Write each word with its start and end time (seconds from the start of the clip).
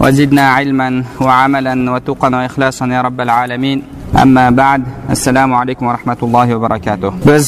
وزدنا 0.00 0.44
علما 0.56 1.04
وعملا 1.20 1.74
وتقا 1.92 2.28
واخلاصا 2.36 2.86
يا 2.86 3.00
رب 3.02 3.20
العالمين 3.20 3.78
اما 4.22 4.50
بعد 4.50 4.82
السلام 5.10 5.50
عليكم 5.60 5.84
ورحمه 5.86 6.20
الله 6.22 6.46
وبركاته 6.56 7.10
біз 7.26 7.44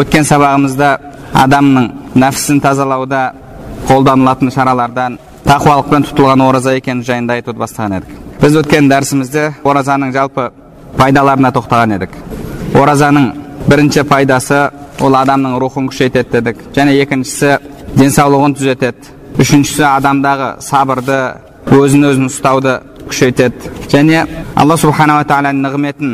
өткен 0.00 0.24
сабағымызда 0.30 0.88
адамның 1.44 1.86
нәпсісін 2.22 2.60
тазалауда 2.64 3.22
қолданылатын 3.88 4.52
шаралардан 4.56 5.18
тақуалықпен 5.48 6.06
тұтылған 6.08 6.44
ораза 6.48 6.74
екені 6.78 7.02
жайында 7.08 7.38
айтуды 7.38 7.58
бастаған 7.64 7.98
едік 7.98 8.14
біз 8.42 8.56
өткен 8.62 8.88
дәрісімізде 8.92 9.44
оразаның 9.70 10.14
жалпы 10.18 10.50
пайдаларына 11.00 11.50
тоқтаған 11.58 11.96
едік 11.98 12.14
оразаның 12.82 13.26
бірінші 13.68 14.06
пайдасы 14.12 14.60
ол 15.00 15.14
адамның 15.22 15.58
рухын 15.62 15.90
күшейтеді 15.90 16.30
дедік 16.38 16.62
және 16.76 16.94
екіншісі 17.02 17.58
денсаулығын 17.98 18.56
түзетеді 18.58 19.16
үшіншісі 19.42 19.84
адамдағы 19.92 20.48
сабырды 20.64 21.18
өзін 21.73 22.07
өзін 22.09 22.29
ұстауды 22.29 22.79
күшейтеді. 23.07 23.71
Және 23.91 24.25
алла 24.55 24.77
субханала 24.77 25.25
тағаланың 25.27 25.63
нығметін 25.65 26.11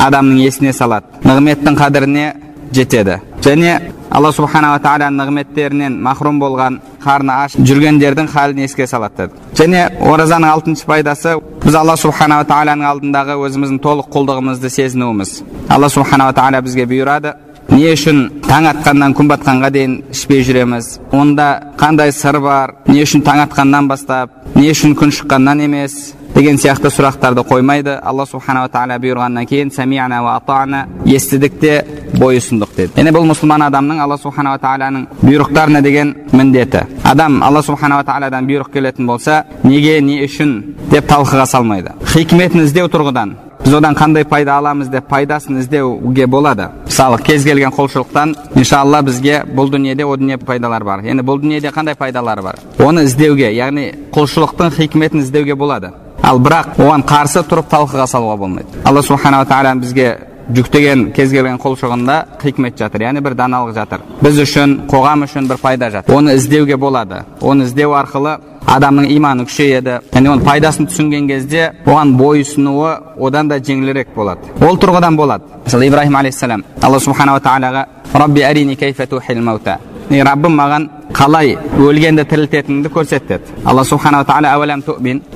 адамның 0.00 0.40
есіне 0.42 0.72
салады. 0.72 1.20
Нығметтің 1.24 1.76
қадіріне 1.78 2.26
жетеді. 2.72 3.18
Және 3.44 3.76
алла 4.10 4.32
субханала 4.32 4.80
тағаланың 4.82 5.20
нығметтерінен 5.20 5.98
махрұм 6.06 6.40
болған 6.40 6.80
қарны 7.04 7.36
аш 7.44 7.56
жүргендердің 7.58 8.28
халін 8.32 8.64
еске 8.64 8.86
салады. 8.86 9.28
Деді 9.28 9.62
және 9.62 9.84
оразаның 10.00 10.52
алтыншы 10.52 10.86
пайдасы 10.86 11.36
біз 11.64 11.74
алла 11.76 11.96
субханала 11.96 12.46
тағаланың 12.48 12.88
алдындағы 12.90 13.38
өзіміздің 13.46 13.80
толық 13.82 14.12
құлдығымызды 14.14 14.70
сезінуіміз. 14.70 15.42
Алла 15.68 15.88
субханала 15.88 16.32
тағала 16.32 16.62
бізге 16.62 16.86
бұйырады. 16.86 17.34
Не 17.72 17.88
үшін 17.92 18.24
таң 18.44 18.68
атқаннан 18.68 19.14
күн 19.16 19.30
батқанға 19.32 19.70
дейін 19.72 19.98
ішпей 20.12 20.42
жүреміз. 20.44 20.98
Онда 21.12 21.74
қандай 21.80 22.12
сыр 22.12 22.38
бар 22.44 22.74
не 22.86 23.02
үшін 23.02 23.24
таң 23.24 23.46
атқаннан 23.46 23.88
бастап 23.88 24.30
не 24.54 24.68
үшін 24.70 24.92
күн 24.98 25.12
шыққаннан 25.16 25.64
емес 25.64 26.12
деген 26.34 26.56
сияқты 26.56 26.90
сұрақтарды 26.92 27.44
қоймайды. 27.48 27.98
Алла 28.02 28.26
субханала 28.26 28.68
тағала 28.72 28.98
бұйырғаннан 29.00 29.46
кейін 29.48 29.72
самиана 29.72 30.22
ва 30.24 30.36
атана 30.36 30.86
естідік 31.04 31.58
те 31.60 31.74
бойұсындық 32.16 32.74
деді. 32.76 32.92
Яғни 32.96 33.12
бұл 33.16 33.28
мұсылман 33.32 33.66
адамның 33.68 34.00
алла 34.04 34.18
субханала 34.20 34.60
тағаланың 34.60 35.06
бұйрықтарына 35.22 35.82
деген 35.82 36.14
міндеті. 36.32 36.86
Адам 37.04 37.42
алла 37.42 37.62
субханала 37.62 38.04
тағаладан 38.04 38.48
бұйрық 38.48 38.72
келетін 38.72 39.06
болса 39.06 39.44
неге 39.64 40.00
не 40.00 40.22
үшін 40.24 40.58
деп 40.90 41.08
талқыға 41.08 41.46
салмайды. 41.46 41.96
Хикметін 42.14 42.64
іздеу 42.64 42.88
тұрғыдан 42.92 43.36
біз 43.64 43.74
одан 43.74 43.94
қандай 43.94 44.24
пайда 44.24 44.56
аламыз 44.58 44.88
деп 44.88 45.06
пайдасын 45.08 45.58
іздеуге 45.60 46.26
болады. 46.26 46.68
Мысалы 46.86 47.18
кез 47.22 47.44
келген 47.44 47.70
құлшылықтан 47.70 48.34
иншалла 48.54 49.02
бізге 49.02 49.42
бұл 49.46 49.70
дүниеде 49.70 50.04
о 50.04 50.16
дүние 50.16 50.38
пайдалар 50.38 50.84
бар. 50.84 51.04
Енді 51.04 51.22
бұл 51.22 51.40
дүниеде 51.40 51.70
қандай 51.70 51.94
пайдалары 51.94 52.42
бар? 52.42 52.58
Оны 52.78 53.04
іздеуге 53.04 53.52
яғни 53.54 53.92
құлшылықтың 54.12 54.74
хикметін 54.76 55.22
іздеуге 55.22 55.54
болады. 55.54 55.92
Ал 56.22 56.38
бірақ 56.38 56.76
оған 56.78 57.06
қарсы 57.06 57.42
тұрып 57.46 57.70
талқыға 57.70 58.06
салуға 58.06 58.36
болмайды. 58.38 58.68
Алла 58.84 59.02
субханала 59.02 59.46
тағала 59.46 59.74
бізге 59.80 60.18
жүктеген 60.50 61.12
кез 61.14 61.30
келген 61.30 61.58
құлшылығында 61.62 62.16
хикмет 62.42 62.78
жатыр. 62.78 63.06
Яғни 63.08 63.22
бір 63.24 63.36
даналық 63.38 63.74
жатыр. 63.74 64.02
Біз 64.22 64.40
үшін 64.42 64.80
қоғам 64.90 65.26
үшін 65.26 65.48
бір 65.50 65.58
пайда 65.62 65.90
жатыр. 65.90 66.14
Оны 66.14 66.36
іздеуге 66.36 66.76
болады. 66.76 67.24
Оны 67.40 67.64
іздеу 67.64 67.94
арқылы 67.98 68.38
адамның 68.66 69.08
иманы 69.12 69.46
күшейеді. 69.48 70.00
Және 70.12 70.32
оның 70.32 70.44
пайдасын 70.46 70.88
түсінген 70.90 71.28
кезде 71.28 71.72
оған 71.86 72.16
бойұсынуы 72.18 72.92
одан 73.20 73.48
да 73.48 73.58
жеңілірек 73.58 74.14
болады. 74.14 74.40
Ол 74.60 74.76
тұрғыдан 74.76 75.16
болады. 75.16 75.44
Мысалы 75.64 75.86
ибраһим 75.86 76.16
алейхисалам 76.16 76.64
алла 76.82 77.00
субханала 77.00 77.40
тағалаға 77.40 77.86
рабби 78.14 78.40
арини 78.40 78.76
кайфа 78.76 79.06
маута 79.40 79.78
раббым 80.10 80.56
маған 80.58 80.88
қалай 81.16 81.56
өлгенді 81.78 82.24
тірілтетініңді 82.28 82.90
көрсет 82.92 83.26
деді. 83.28 83.44
Алла 83.64 83.84
субханала 83.84 84.24
тағала 84.24 84.80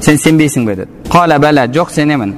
сен 0.00 0.18
сенбейсің 0.18 0.66
бе 0.66 0.74
деді. 0.76 0.90
Қала 1.12 1.38
бәлә 1.38 1.66
жоқ 1.70 1.90
сенемін 1.94 2.32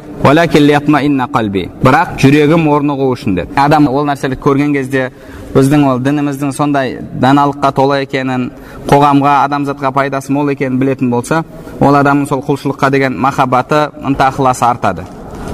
бірақ 1.84 2.16
жүрегім 2.20 2.66
орнығу 2.68 3.06
үшін 3.14 3.36
деді 3.38 3.56
адам 3.56 3.86
ол 3.88 4.04
нәрселерді 4.08 4.40
көрген 4.44 4.74
кезде 4.76 5.06
біздің 5.54 5.86
ол 5.88 6.02
дініміздің 6.04 6.52
сондай 6.52 6.98
даналыққа 7.22 7.70
толы 7.72 8.02
екенін 8.04 8.50
қоғамға 8.90 9.34
адамзатқа 9.46 9.92
пайдасы 9.96 10.32
мол 10.32 10.52
екенін 10.52 10.78
білетін 10.82 11.10
болса 11.10 11.44
ол 11.80 11.96
адамның 11.96 12.28
сол 12.28 12.44
құлшылыққа 12.44 12.90
деген 12.90 13.16
махаббаты 13.16 13.88
ынта 14.04 14.28
ықыласы 14.28 14.66
артады 14.68 15.06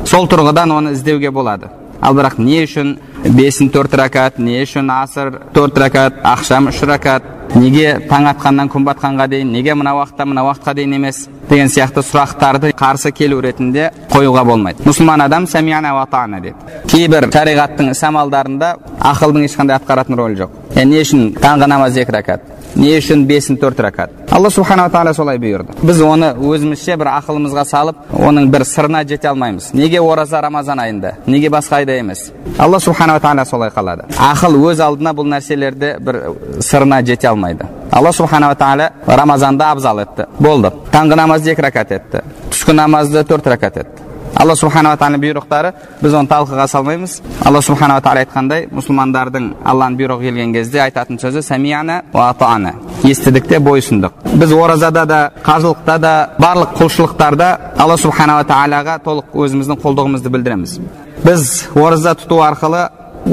сол 0.05 0.27
тұрғыдан 0.27 0.75
оны 0.75 0.97
іздеуге 0.97 1.31
болады 1.31 1.71
ал 2.01 2.17
бірақ 2.19 2.41
не 2.43 2.65
үшін 2.65 2.97
бесін 3.33 3.71
төрт 3.73 3.95
рәкат 3.97 4.39
не 4.39 4.59
үшін 4.65 4.91
асыр 4.93 5.31
төрт 5.55 5.79
рәкат 5.81 6.21
ақшам 6.29 6.69
үш 6.69 6.83
рәкат 6.85 7.57
неге 7.57 7.95
таң 8.11 8.29
атқаннан 8.33 8.69
күн 8.73 8.85
батқанға 8.85 9.27
дейін 9.33 9.53
неге 9.55 9.75
мына 9.79 9.95
уақытта 9.97 10.27
мына 10.29 10.45
уақытқа 10.45 10.75
дейін 10.77 10.97
емес 10.99 11.23
деген 11.49 11.71
сияқты 11.73 12.05
сұрақтарды 12.05 12.73
қарсы 12.77 13.13
келу 13.17 13.41
ретінде 13.41 13.91
қоюға 14.13 14.45
болмайды 14.45 14.85
мұсылман 14.85 15.25
адам 15.25 15.47
сәмиана 15.49 15.95
ватана 15.97 16.41
деді 16.45 16.81
кейбір 16.91 17.31
шариғаттың 17.33 17.93
іс 17.95 18.03
амалдарында 18.11 18.75
ақылдың 19.13 19.49
ешқандай 19.49 19.79
атқаратын 19.79 20.21
рөлі 20.21 20.43
жоқ 20.43 20.85
не 20.85 21.01
үшін 21.01 21.31
таңғы 21.41 21.71
намаз 21.71 21.97
екі 22.01 22.19
рәкат 22.19 22.54
не 22.77 22.93
үшін 22.99 23.25
бесін 23.29 23.59
төрт 23.61 23.81
рәкат. 23.85 24.13
Алла 24.35 24.51
субханала 24.51 24.91
тағала 24.91 25.15
солай 25.15 25.39
бұйырды. 25.39 25.77
Біз 25.83 26.01
оны 26.03 26.33
өзімізше 26.35 26.97
бір 26.99 27.11
ақылымызға 27.13 27.65
салып 27.69 28.01
оның 28.15 28.49
бір 28.51 28.65
сырына 28.67 29.05
жете 29.09 29.29
алмаймыз. 29.31 29.71
Неге 29.75 30.01
ораза 30.01 30.41
рамазан 30.43 30.81
айында? 30.83 31.15
Неге 31.27 31.51
басқа 31.55 31.83
айда 31.83 31.99
емес? 32.01 32.31
Алла 32.59 32.81
субханала 32.81 33.21
тағала 33.23 33.45
солай 33.47 33.71
қалады. 33.71 34.09
Ақыл 34.19 34.59
өз 34.71 34.83
алдына 34.83 35.15
бұл 35.15 35.31
нәрселерді 35.31 35.97
бір 36.01 36.21
сырына 36.61 37.03
жете 37.07 37.29
алмайды. 37.31 37.69
Алла 37.93 38.13
субханала 38.13 38.55
тағала 38.59 38.91
рамазанды 39.07 39.65
абзал 39.65 40.03
етті. 40.03 40.27
Болды. 40.39 40.73
Таңғы 40.93 41.21
намазды 41.21 41.55
екі 41.55 41.69
рәкат 41.69 41.95
етті. 41.95 42.25
Түскі 42.51 42.75
намазды 42.75 43.23
төрт 43.25 43.47
рәкат 43.55 43.85
етті. 43.85 44.04
Алла 44.35 44.57
субханала 44.57 44.99
тағаланың 44.99 45.23
бұйрықтары 45.25 45.73
біз 46.03 46.17
оны 46.19 46.31
талқыға 46.31 46.67
салмаймыз 46.71 47.21
алла 47.45 47.63
субханала 47.63 48.03
тағала 48.05 48.25
айтқандай 48.25 48.69
мұсылмандардың 48.75 49.51
алланың 49.65 49.99
бұйрығы 50.01 50.29
келген 50.29 50.55
кезде 50.57 50.83
айтатын 50.85 51.21
сөзі 51.23 51.43
самиана 51.43 52.03
атана 52.13 52.75
естідік 53.05 53.49
те 53.49 53.61
бойұсындық 53.63 54.25
біз 54.41 54.53
оразада 54.53 55.05
да 55.07 55.21
қажылықта 55.45 55.99
да 55.99 56.15
барлық 56.39 56.75
құлшылықтарда 56.81 57.49
алла 57.79 57.97
субханала 58.01 58.45
тағалаға 58.49 58.99
толық 59.05 59.35
өзіміздің 59.45 59.81
құлдығымызды 59.83 60.31
білдіреміз. 60.33 60.79
Біз 61.25 61.53
ораза 61.75 62.15
тұту 62.19 62.41
арқылы 62.45 62.89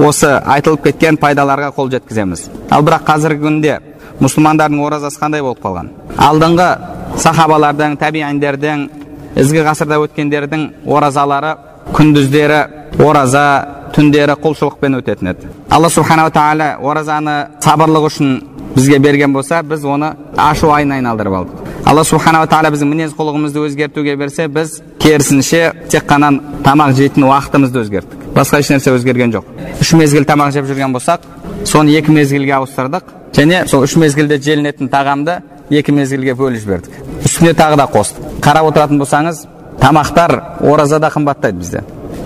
осы 0.08 0.30
айтылып 0.46 0.86
кеткен 0.90 1.18
пайдаларға 1.22 1.72
қол 1.76 1.92
жеткіземіз. 1.94 2.48
Ал 2.70 2.86
бірақ 2.86 3.06
қазіргі 3.08 3.46
күнде 3.48 3.78
мұсылмандардың 4.22 4.84
оразасы 4.86 5.20
қандай 5.22 5.42
болып 5.42 5.64
қалған? 5.64 5.92
Алдыңғы 6.18 6.70
сахабалардың 7.22 7.98
табииндердің 8.02 8.88
ізгі 9.36 9.64
ғасырда 9.68 10.00
өткендердің 10.06 10.68
оразалары 10.86 11.56
күндіздері 11.96 12.62
ораза 13.00 13.46
түндері 13.96 14.38
құлшылықпен 14.42 15.00
өтетін 15.02 15.32
еді. 15.32 15.50
Алла 15.70 15.90
субханала 15.90 16.32
тағала 16.32 16.76
оразаны 16.80 17.36
сабырлық 17.64 18.08
үшін 18.08 18.32
бізге 18.76 19.00
берген 19.00 19.34
болса 19.34 19.62
біз 19.64 19.84
оны 19.86 20.14
ашу 20.38 20.72
айына 20.72 21.00
айналдырып 21.00 21.36
алдық. 21.40 21.70
Алла 21.86 22.04
субханала 22.08 22.48
тағала 22.48 22.72
біздің 22.72 22.92
мінез 22.92 23.16
құлығымызды 23.18 23.66
өзгертуге 23.68 24.16
берсе 24.16 24.48
біз 24.48 24.82
керісінше 25.00 25.74
тек 25.90 26.08
қана 26.08 26.32
тамақ 26.64 26.96
жейтін 26.96 27.28
уақытымызды 27.28 27.84
өзгерттік. 27.84 28.28
Басқа 28.36 28.62
ешнәрсе 28.64 28.96
өзгерген 28.96 29.34
жоқ. 29.36 29.48
Үш 29.82 29.94
мезгіл 30.00 30.28
тамақ 30.30 30.54
жеп 30.56 30.70
жүрген 30.72 30.96
болсақ 30.96 31.26
соны 31.66 31.98
екі 31.98 32.16
мезгілге 32.16 32.56
ауыстырдық 32.62 33.12
және 33.36 33.66
сол 33.68 33.84
үш 33.84 33.98
мезгілде 34.00 34.40
желінетін 34.40 34.92
тағамды 34.94 35.42
екі 35.70 35.92
мезгілге 35.92 36.38
бөліп 36.40 36.64
жібердік. 36.64 37.11
Үстіне 37.26 37.54
тағы 37.58 37.78
да 37.80 37.88
қостық 37.92 38.40
қарап 38.44 38.70
отыратын 38.72 39.02
болсаңыз 39.02 39.46
тамақтар 39.82 40.38
оразада 40.62 41.10
қымбаттайды 41.14 41.58
бізде. 41.58 41.84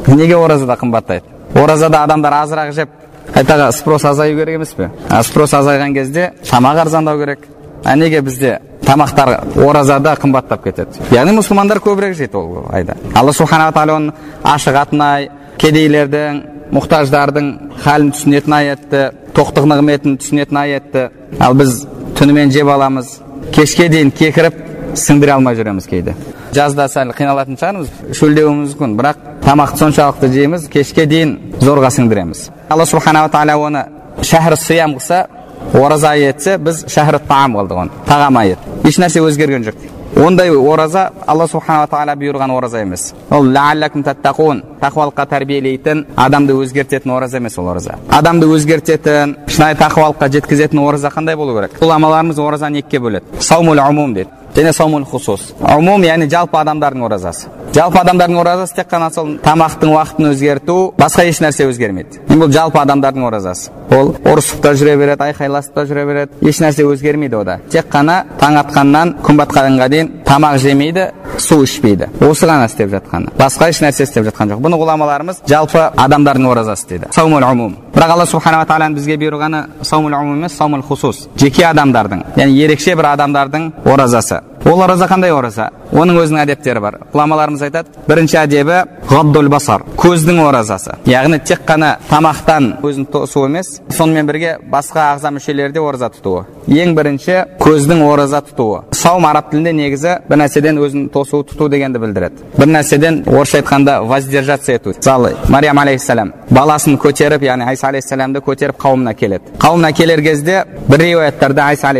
Неге 0.07 0.35
оразада 0.35 0.77
қымбаттайды? 0.81 1.23
Оразада 1.55 2.03
адамдар 2.03 2.33
азырақ 2.43 2.71
жеп 2.73 2.89
қайтаға 3.33 3.71
спрос 3.71 4.05
азаю 4.05 4.37
керек 4.37 4.55
емес 4.55 4.73
пе? 4.73 4.89
А 5.09 5.23
спрос 5.23 5.53
азайған 5.53 5.93
кезде 5.93 6.33
тамақ 6.49 6.81
арзандау 6.81 7.19
керек. 7.19 7.47
А 7.83 7.95
неге 7.95 8.21
бізде 8.21 8.59
тамақтар 8.85 9.39
оразада 9.55 10.15
қымбаттап 10.21 10.63
кетеді? 10.63 10.99
Яғни 11.11 11.37
мұсылмандар 11.39 11.79
көбірек 11.79 12.15
жейді 12.15 12.37
ол 12.37 12.65
айда. 12.71 12.95
Алла 13.15 13.33
субханала 13.33 13.71
тағала 13.71 13.97
оны 13.97 14.13
ашық 14.43 14.81
атнай 14.81 15.29
кедейлердің 15.57 16.41
мұқтаждардың 16.75 17.51
халін 17.83 18.11
түсінетін 18.15 18.57
аятты 18.57 19.11
тоқтық 19.35 19.67
нығметін 19.69 20.17
түсінетін 20.19 20.59
аятты. 20.59 21.09
Ал 21.39 21.53
біз 21.53 21.85
түнімен 22.17 22.51
жеп 22.51 22.69
аламыз. 22.71 23.19
Кешке 23.53 23.89
дейін 23.89 24.11
кекіріп 24.11 24.64
сіңдіре 24.99 25.35
алмай 25.35 25.55
жүреміз 25.57 25.87
кейде 25.89 26.15
жазда 26.55 26.87
сәл 26.91 27.11
қиналатын 27.15 27.59
шығармыз 27.59 27.89
шөлдеуіміз 28.19 28.75
мүмкін 28.75 28.95
бірақ 28.99 29.23
тамақты 29.45 29.81
соншалықты 29.83 30.31
жейміз 30.33 30.69
кешке 30.71 31.05
дейін 31.09 31.35
зорға 31.61 31.91
сіңдіреміз 31.97 32.47
алла 32.69 32.85
субханала 32.89 33.31
тағала 33.33 33.57
оны 33.67 33.85
шәһр 34.21 34.57
сиям 34.59 34.95
қылса 34.95 35.25
ораза 35.73 36.15
айы 36.15 36.31
етсе 36.31 36.57
біз 36.57 36.85
шәһр 36.87 37.19
таам 37.27 37.59
қылдық 37.59 37.83
оны 37.85 38.03
тағам 38.07 38.41
еш 38.85 38.99
нәрсе 39.01 39.23
өзгерген 39.25 39.67
жоқ 39.67 39.85
ондай 40.15 40.49
ораза 40.49 41.11
алла 41.27 41.47
субханала 41.47 41.87
тағала 41.91 42.15
бұйырған 42.15 42.51
ораза 42.55 42.79
емес 42.85 43.09
ол 43.29 43.49
ләалләкум 43.51 44.03
таттақун 44.05 44.61
тақуалыққа 44.79 45.25
тәрбиелейтін 45.33 46.05
адамды 46.15 46.55
өзгертетін 46.55 47.11
ораза 47.17 47.41
емес 47.41 47.57
ол 47.59 47.67
ораза 47.73 47.97
адамды 48.09 48.47
өзгертетін 48.47 49.35
шынайы 49.47 49.75
тақуалыққа 49.81 50.31
жеткізетін 50.37 50.79
ораза 50.85 51.11
қандай 51.11 51.35
болу 51.35 51.57
керек 51.57 51.75
ғұламаларымыз 51.81 52.39
оразаны 52.39 52.79
екіге 52.79 53.03
бөледі 53.03 53.43
саумул 53.43 53.81
умум 53.89 54.13
дейді 54.13 54.31
және 54.55 55.05
хусус 55.11 55.53
умум 55.59 56.03
яғни 56.03 56.29
жалпы 56.29 56.57
адамдардың 56.57 57.03
оразасы 57.05 57.47
жалпы 57.75 57.99
адамдардың 57.99 58.37
оразасы 58.39 58.75
тек 58.75 58.87
қана 58.87 59.09
сол 59.13 59.37
тамақтың 59.43 59.91
уақытын 59.91 60.29
өзгерту 60.31 60.93
басқа 60.97 61.25
еш 61.27 61.41
нәрсе 61.43 61.67
өзгермейді 61.67 62.21
бұл 62.29 62.51
жалпы 62.51 62.79
адамдардың 62.79 63.27
оразасы 63.27 63.71
ол 63.91 64.13
ұрысып 64.23 64.61
та 64.63 64.73
жүре 64.79 64.95
береді 64.97 65.27
айқайласып 65.27 65.75
та 65.75 65.85
жүре 65.89 66.05
береді 66.07 66.49
еш 66.49 66.61
нәрсе 66.63 66.85
өзгермейді 66.87 67.39
ода 67.41 67.59
тек 67.71 67.89
қана 67.91 68.21
таң 68.39 68.59
атқаннан 68.63 69.15
күн 69.25 69.41
батқанға 69.43 69.89
дейін 69.91 70.11
тамақ 70.25 70.59
жемейді 70.63 71.09
су 71.37 71.61
ішпейді 71.63 72.09
осы 72.23 72.47
ғана 72.47 72.69
істеп 72.69 72.93
жатқаны 72.95 73.35
басқа 73.39 73.69
еш 73.73 73.81
нәрсе 73.83 74.07
істеп 74.07 74.29
жатқан 74.29 74.55
жоқ 74.55 74.63
бұны 74.63 74.79
ғұламаларымыз 74.79 75.43
жалпы 75.49 75.89
адамдардың 76.07 76.47
оразасы 76.53 76.87
дейді 76.93 77.11
саумул 77.11 77.43
умум 77.43 77.75
бірақ 77.95 78.11
алла 78.11 78.25
субханала 78.27 78.65
тағаланың 78.67 78.97
бізге 78.97 79.15
бұйырғаны 79.21 79.61
саумул 79.87 80.13
емес 80.13 80.57
саумул 80.57 80.81
хусус. 80.83 81.29
Жеке 81.39 81.63
адамдардың 81.69 82.25
яғни 82.35 82.59
ерекше 82.59 82.95
бір 82.95 83.13
адамдардың 83.13 83.71
оразасы. 83.85 84.41
Ол 84.65 84.81
ораза 84.81 85.05
қандай 85.07 85.31
ораза? 85.31 85.69
Оның 85.93 86.17
өзінің 86.23 86.41
әдептері 86.41 86.81
бар. 86.81 86.97
Ғұламаларымыз 87.13 87.61
айтады 87.67 87.91
бірінші 88.07 88.39
әдебі 88.41 88.79
ғаддул 89.09 89.49
басар 89.49 89.83
көздің 90.01 90.41
оразасы. 90.43 90.95
Яғни 91.05 91.39
тек 91.45 91.61
қана 91.67 91.95
тамақтан 92.09 92.71
өзін 92.83 93.05
тосу 93.11 93.45
емес 93.45 93.79
сонымен 93.93 94.27
бірге 94.27 94.55
басқа 94.71 95.11
ағза 95.13 95.31
мүшелерде 95.35 95.79
ораза 95.79 96.09
тұтуы. 96.09 96.45
Ең 96.67 96.95
бірінші 96.97 97.37
көздің 97.61 98.01
ораза 98.07 98.41
тұтуы. 98.47 98.81
Саум 98.91 99.27
араб 99.29 99.51
тілінде 99.51 99.73
негізі 99.77 100.17
бір 100.29 100.41
нәрседен 100.41 100.81
өзін 100.81 101.07
тосу 101.13 101.43
тұту 101.45 101.69
дегенді 101.69 102.01
білдіреді. 102.01 102.49
Бір 102.57 102.71
нәрседен 102.73 103.21
орысша 103.29 103.61
айтқанда 103.61 104.01
воздержаться 104.01 104.73
ету 104.73 104.95
мысалы 104.97 105.35
мариям 105.49 105.77
алейхисалам 105.79 106.33
баласын 106.49 106.97
көтеріп 106.97 107.45
яғни 107.45 107.69
айса 107.69 107.87
алейхисаламды 107.91 108.41
көтеріп 108.41 108.81
қауымына 108.81 109.13
келеді. 109.13 109.55
Қауымына 109.59 109.93
келер 109.93 110.21
кезде 110.25 110.63
бір 110.89 111.05
риуаяттарда 111.05 111.69
айса 111.69 111.93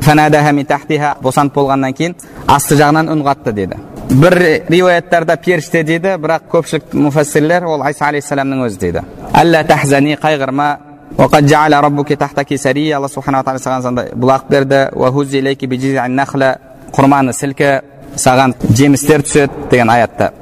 алейхисалам 0.00 1.14
босанып 1.22 1.54
болғаннан 1.54 1.94
кейін 1.94 2.14
асты 2.48 2.76
жағынан 2.80 3.10
үн 3.12 3.24
қатты 3.24 3.52
деді 3.52 3.80
бір 4.10 4.36
риуаяттарда 4.68 5.36
періште 5.36 5.82
дейді 5.82 6.16
бірақ 6.18 6.48
көпшілік 6.52 6.94
муфассирлер 6.94 7.64
ол 7.64 7.82
айса 7.82 8.08
алейхисаламның 8.08 8.64
өзі 8.66 8.80
дейді 8.84 9.04
әллә 9.42 9.66
тахзани 9.66 10.16
қайғырма 10.22 10.70
وقد 11.18 11.46
جعل 11.46 11.72
ربك 11.74 12.08
تحتك 12.08 12.54
سريا 12.54 12.96
الله 12.96 13.08
سبحانه 13.08 13.38
وتعالى 13.38 13.60
саған 13.60 13.82
сондай 13.82 14.06
бұлақ 14.14 14.42
берді 14.50 14.80
وهز 14.94 15.34
إليك 15.34 15.64
بجذع 15.64 16.06
النخلة 16.06 16.50
құрманы 16.94 17.32
сілкі 17.34 17.80
саған 18.16 18.54
жемістер 18.78 19.22
түседі 19.26 19.70
деген 19.70 19.90
аятта 19.90 20.32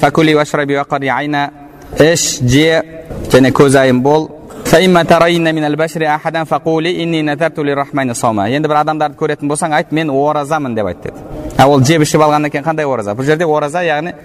فكلي 0.00 0.34
واشربي 0.34 0.78
وقري 0.78 1.10
عينا 1.10 1.50
іш 1.98 2.40
же 2.40 2.84
және 3.32 3.50
көзайым 3.52 4.02
бол 4.02 4.30
енді 8.49 8.67
бір 8.71 8.79
адамдарды 8.79 9.19
көретін 9.19 9.51
болсаң 9.51 9.75
айт 9.77 9.91
мен 9.93 10.09
оразамын 10.09 10.73
деп 10.73 10.87
айт 10.89 11.03
деді 11.03 11.21
а 11.61 11.67
ол 11.69 11.83
жеп 11.85 12.01
ішіп 12.01 12.23
алғаннан 12.25 12.49
кейін 12.49 12.65
қандай 12.65 12.87
ораза 12.89 13.13
бұл 13.13 13.27
жерде 13.27 13.45
ораза 13.45 13.83
яғни 13.85 14.15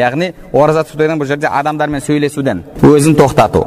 яғни 0.00 0.32
ораза 0.52 0.86
тұту 0.88 1.02
деген 1.02 1.20
бұл 1.20 1.28
жерде 1.28 1.52
адамдармен 1.52 2.00
сөйлесуден 2.00 2.64
өзін 2.80 3.18
тоқтату 3.20 3.66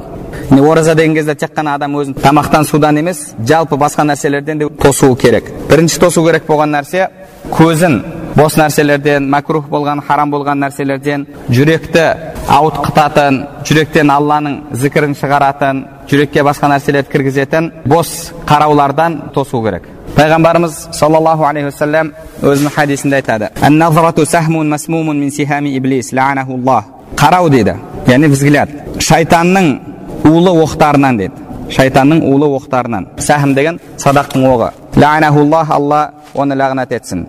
ораза 0.57 0.95
деген 0.95 1.13
кезде 1.13 1.35
тек 1.35 1.53
қана 1.53 1.75
адам 1.75 2.00
өзін 2.01 2.18
тамақтан 2.18 2.65
судан 2.65 2.97
емес 2.97 3.35
жалпы 3.45 3.77
басқа 3.77 4.07
нәрселерден 4.09 4.57
де 4.57 4.69
тосуы 4.69 5.15
керек 5.15 5.51
бірінші 5.69 6.00
тосу 6.00 6.25
керек 6.25 6.50
болған 6.50 6.74
нәрсе 6.79 7.09
көзін 7.51 8.01
бос 8.38 8.54
нәрселерден 8.60 9.25
макрух 9.34 9.66
болған 9.72 10.01
харам 10.06 10.30
болған 10.30 10.60
нәрселерден 10.62 11.24
жүректі 11.50 12.04
ауытқытатын 12.54 13.38
жүректен 13.66 14.12
алланың 14.13 14.57
зікірін 14.81 15.16
шығаратын 15.18 15.80
жүрекке 16.12 16.44
басқа 16.45 16.69
нәрселерді 16.69 17.10
кіргізетін 17.13 17.72
бос 17.89 18.31
қараулардан 18.45 19.31
тосу 19.34 19.63
керек. 19.63 19.88
Пайғамбарымыз 20.16 20.75
саллаллаху 21.00 21.48
алейхи 21.50 21.72
уассалам 21.72 22.12
өзінің 22.42 22.75
хадисінде 22.75 23.16
айтады. 23.22 23.50
Қарау 27.18 27.50
дейді 27.50 27.74
яғни 28.06 28.28
взгляд 28.30 28.69
шайтанның 29.00 29.68
улы 30.30 30.54
оқтарынан 30.63 31.18
дейді. 31.18 31.34
Шайтанның 31.74 32.22
улы 32.28 32.51
оқтарынан 32.60 33.07
сәхім 33.18 33.56
деген 33.56 33.80
садақтың 33.98 34.45
оғы 34.45 34.72
алла 35.74 36.12
оны 36.36 36.56
лағнат 36.56 36.92
етсін 36.92 37.25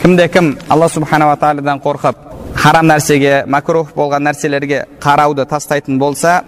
кімде 0.00 0.28
кім 0.32 0.46
алла 0.72 0.88
субханала 0.88 1.34
тағаладан 1.36 1.82
қорқып 1.84 2.16
харам 2.56 2.86
нәрсеге 2.88 3.42
макрух 3.46 3.90
болған 3.92 4.24
нәрселерге 4.24 4.86
қарауды 5.04 5.44
тастайтын 5.44 5.98
болса 6.00 6.42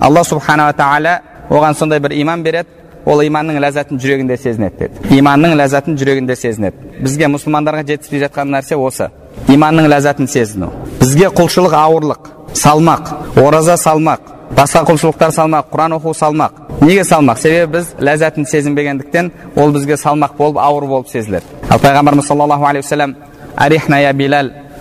алла 0.00 0.24
субханала 0.24 0.72
тағала 0.72 1.20
оған 1.50 1.78
сондай 1.78 2.00
бір 2.00 2.16
иман 2.18 2.42
береді 2.42 2.68
ол 3.06 3.22
иманның 3.22 3.62
ләззатын 3.62 4.02
жүрегінде 4.02 4.36
сезінеді 4.36 4.88
деді 4.88 5.20
иманның 5.20 5.54
ләззатын 5.62 5.94
жүрегінде 5.94 6.36
сезінеді 6.42 7.02
бізге 7.06 7.30
мұсылмандарға 7.36 7.86
жетіспей 7.86 8.26
жатқан 8.26 8.50
нәрсе 8.50 8.74
осы 8.74 9.12
иманның 9.46 9.86
ләззатын 9.94 10.26
сезіну 10.26 10.72
бізге 11.00 11.30
құлшылық 11.38 11.78
ауырлық 11.84 12.30
салмақ 12.58 13.38
ораза 13.42 13.76
салмақ 13.76 14.31
басқа 14.56 14.84
құлшылықтар 14.88 15.30
салмақ 15.32 15.70
құран 15.72 15.96
оқу 15.98 16.14
салмақ. 16.14 16.52
Неге 16.80 17.04
салмақ? 17.04 17.38
Себебі 17.38 17.78
біз 17.78 17.94
ләззатын 17.98 18.46
сезінбегендіктен 18.46 19.32
ол 19.56 19.72
бізге 19.72 19.96
салмақ 19.96 20.36
болып 20.38 20.58
ауыр 20.58 20.86
болып 20.86 21.08
сезіледі. 21.08 21.44
Ал 21.70 21.78
пайғамбарымыз 21.78 22.26
саллаллаху 22.26 22.64
алейхи 22.64 22.84
вассалам 22.86 23.16
арихна 23.56 24.00
я 24.00 24.12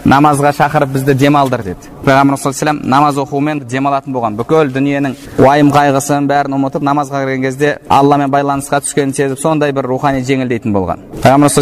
намазға 0.06 0.51
шақырып 0.57 0.89
бізді 0.95 1.13
демалдыр 1.19 1.62
деді 1.65 1.89
пайғамбарымыз 2.06 2.42
саллаллаху 2.42 2.89
намаз 2.89 3.18
оқумен 3.21 3.59
демалатын 3.69 4.13
болған 4.15 4.38
бүкіл 4.39 4.71
дүниенің 4.74 5.13
уайым 5.44 5.69
қайғысын 5.75 6.27
бәрін 6.30 6.53
ұмытып 6.57 6.83
намазға 6.88 7.18
кірген 7.24 7.42
кезде 7.45 7.69
алламен 7.89 8.30
байланысқа 8.33 8.77
түскенін 8.81 9.13
сезіп 9.13 9.39
сондай 9.39 9.71
бір 9.71 9.85
рухани 9.92 10.21
жеңілдейтін 10.26 10.73
болған 10.73 10.97
пайғамбарымыз 11.21 11.56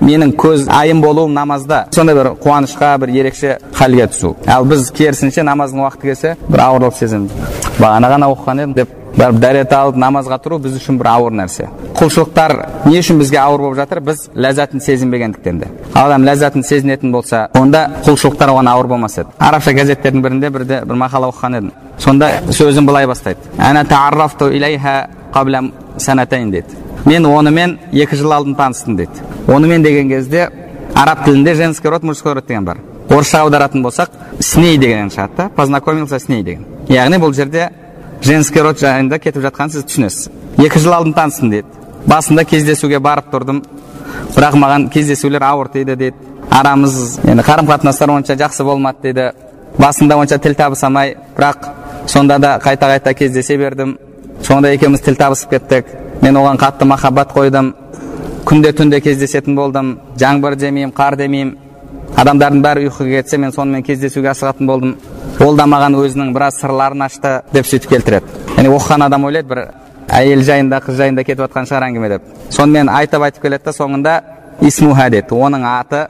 менің 0.00 0.32
көз 0.38 0.68
айым 0.70 1.00
болуым 1.02 1.32
намазда 1.34 1.86
сондай 1.94 2.14
бір 2.14 2.26
қуанышқа 2.42 2.92
бір 3.02 3.08
ерекше 3.18 3.58
халге 3.74 4.06
түсу 4.12 4.36
ал 4.46 4.64
біз 4.68 4.92
керісінше 4.94 5.42
намаздың 5.42 5.82
уақыты 5.82 6.12
келсе 6.12 6.36
бір 6.46 6.62
ауырлық 6.68 6.94
сеземіз 7.00 7.30
бағана 7.80 8.12
ғана 8.12 8.30
оқыған 8.30 8.62
едім 8.62 8.76
деп 8.78 8.88
барып 9.18 9.40
дәрет 9.42 9.72
алып 9.74 9.96
намазға 9.98 10.38
тұру 10.42 10.58
біз 10.62 10.76
үшін 10.78 10.98
бір 11.00 11.08
ауыр 11.10 11.34
нәрсе. 11.34 11.66
Құлшылықтар 11.98 12.54
не 12.86 13.00
үшін 13.00 13.18
бізге 13.18 13.40
ауыр 13.42 13.64
болып 13.64 13.78
жатыр? 13.80 14.00
Біз 14.00 14.28
ләззатын 14.34 14.82
сезінбегендіктен 14.84 15.58
де. 15.58 15.68
Адам 15.94 16.24
ләззатын 16.28 16.62
сезінетін 16.66 17.12
болса 17.12 17.48
онда 17.58 17.88
құлшылықтар 18.06 18.52
оған 18.54 18.70
ауыр 18.70 18.86
болмас 18.86 19.18
еді. 19.18 19.34
Арабша 19.38 19.74
газеттердің 19.74 20.22
бірінде 20.22 20.50
бірде 20.54 20.82
бір 20.86 21.00
мақала 21.02 21.32
оқыған 21.32 21.58
едім. 21.58 21.72
Сонда 21.98 22.30
сөзін 22.50 22.86
былай 22.86 23.06
бастайды. 23.06 23.40
Дейді. 26.48 26.76
Мен 27.04 27.26
онымен 27.26 27.78
екі 27.92 28.16
жыл 28.16 28.32
алдын 28.32 28.54
таныстым 28.54 28.96
дейді. 28.96 29.22
Онымен 29.48 29.82
деген 29.82 30.08
кезде 30.08 30.50
араб 30.94 31.24
тілінде 31.24 31.54
женский 31.54 31.88
род 31.88 32.02
мужской 32.02 32.34
род 32.34 32.46
деген 32.46 32.64
бар. 32.64 32.78
Орысша 33.08 33.42
аударатын 33.42 33.82
болсақ 33.82 34.10
сней 34.40 34.76
деген 34.78 35.08
шығады 35.08 35.36
да 35.36 35.48
познакомился 35.48 36.18
с 36.18 36.28
ней 36.28 36.42
деген. 36.42 36.66
Яғни 36.88 37.18
бұл 37.18 37.32
жерде 37.34 37.70
женский 38.22 38.62
род 38.62 38.80
жайында 38.80 39.18
кетіп 39.18 39.42
жатқанын 39.42 39.72
сіз 39.72 39.84
түсінесіз. 39.88 40.30
Екі 40.58 40.80
жыл 40.82 40.94
алдын 40.96 41.14
таныстым 41.14 41.50
дейді 41.50 41.66
басында 42.06 42.44
кездесуге 42.44 42.98
барып 42.98 43.30
тұрдым. 43.32 43.62
Бірақ 44.34 44.56
маған 44.58 44.88
кездесулер 44.92 45.42
ауыр 45.44 45.68
тиді 45.72 45.96
дейді 45.96 46.16
арамыз 46.50 47.18
енді 47.24 47.44
қарым 47.44 47.68
қатынастар 47.68 48.10
онша 48.14 48.36
жақсы 48.38 48.64
болмады 48.64 49.02
дейді 49.02 49.30
басында 49.78 50.16
онша 50.16 50.38
тіл 50.38 50.54
табыса 50.54 50.86
алмай 50.86 51.16
бірақ 51.36 51.68
сонда 52.06 52.38
да 52.38 52.58
қайта 52.62 52.88
қайта 52.94 53.14
кездесе 53.14 53.56
бердім. 53.56 53.98
Сонда 54.42 54.72
екеуміз 54.72 55.00
тіл 55.00 55.16
табысып 55.16 55.50
кеттік. 55.50 55.86
Мен 56.22 56.36
оған 56.36 56.58
қатты 56.58 56.84
махаббат 56.84 57.32
қойдым. 57.34 57.74
Күнде 58.46 58.72
түнде 58.72 59.00
кездесетін 59.00 59.56
болдым. 59.56 59.98
Жаңбыр 60.18 60.56
демеймін 60.56 60.94
қар 60.94 61.16
демеймін. 61.18 61.56
Адамдардың 62.16 62.62
бәрі 62.64 62.88
ұйқыға 62.88 63.20
кетсе 63.20 63.38
мен 63.38 63.52
сонымен 63.52 63.82
кездесуге 63.82 64.30
асығатын 64.32 64.66
болдым. 64.66 64.96
Ол 65.44 65.56
да 65.56 65.66
маған 65.70 65.96
өзінің 65.98 66.32
біраз 66.34 66.58
сырларын 66.60 67.04
ашты 67.06 67.34
деп 67.52 67.66
сөйтіп 67.66 67.92
келтіреді. 67.92 68.26
Яғни 68.56 68.72
оқыған 68.74 69.04
адам 69.06 69.24
ойлайды 69.28 69.48
бір 69.48 69.60
әйел 70.18 70.42
жайында 70.42 70.80
қыз 70.82 70.98
жайында 70.98 71.24
кетіп 71.24 71.44
жатқан 71.46 71.68
шығар 71.68 71.86
әңгіме 71.88 72.08
деп. 72.14 72.22
Сонымен 72.50 72.90
айтып 72.90 73.22
айтып 73.28 73.42
келеді 73.42 73.64
да 73.64 73.74
соңында 73.76 74.14
исмуха 74.66 75.08
деді. 75.10 75.34
Оның 75.34 75.66
аты 75.68 76.06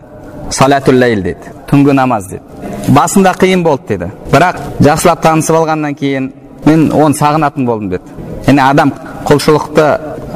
салатул 0.51 0.97
ләйл 0.97 1.23
дейді 1.23 1.53
түнгі 1.69 1.97
намаз 1.99 2.31
деді. 2.31 2.43
Басында 2.89 3.35
қиын 3.37 3.65
болды 3.65 3.97
деді. 3.97 4.11
Бірақ 4.33 4.63
жақсылап 4.81 5.23
танысып 5.23 5.61
алғаннан 5.61 5.95
кейін 5.99 6.33
мен 6.65 6.89
оны 6.93 7.19
сағынатын 7.19 7.67
болдым 7.67 7.91
деді. 7.91 8.17
Яғни 8.47 8.65
адам 8.65 8.95
құлшылықты 9.29 9.89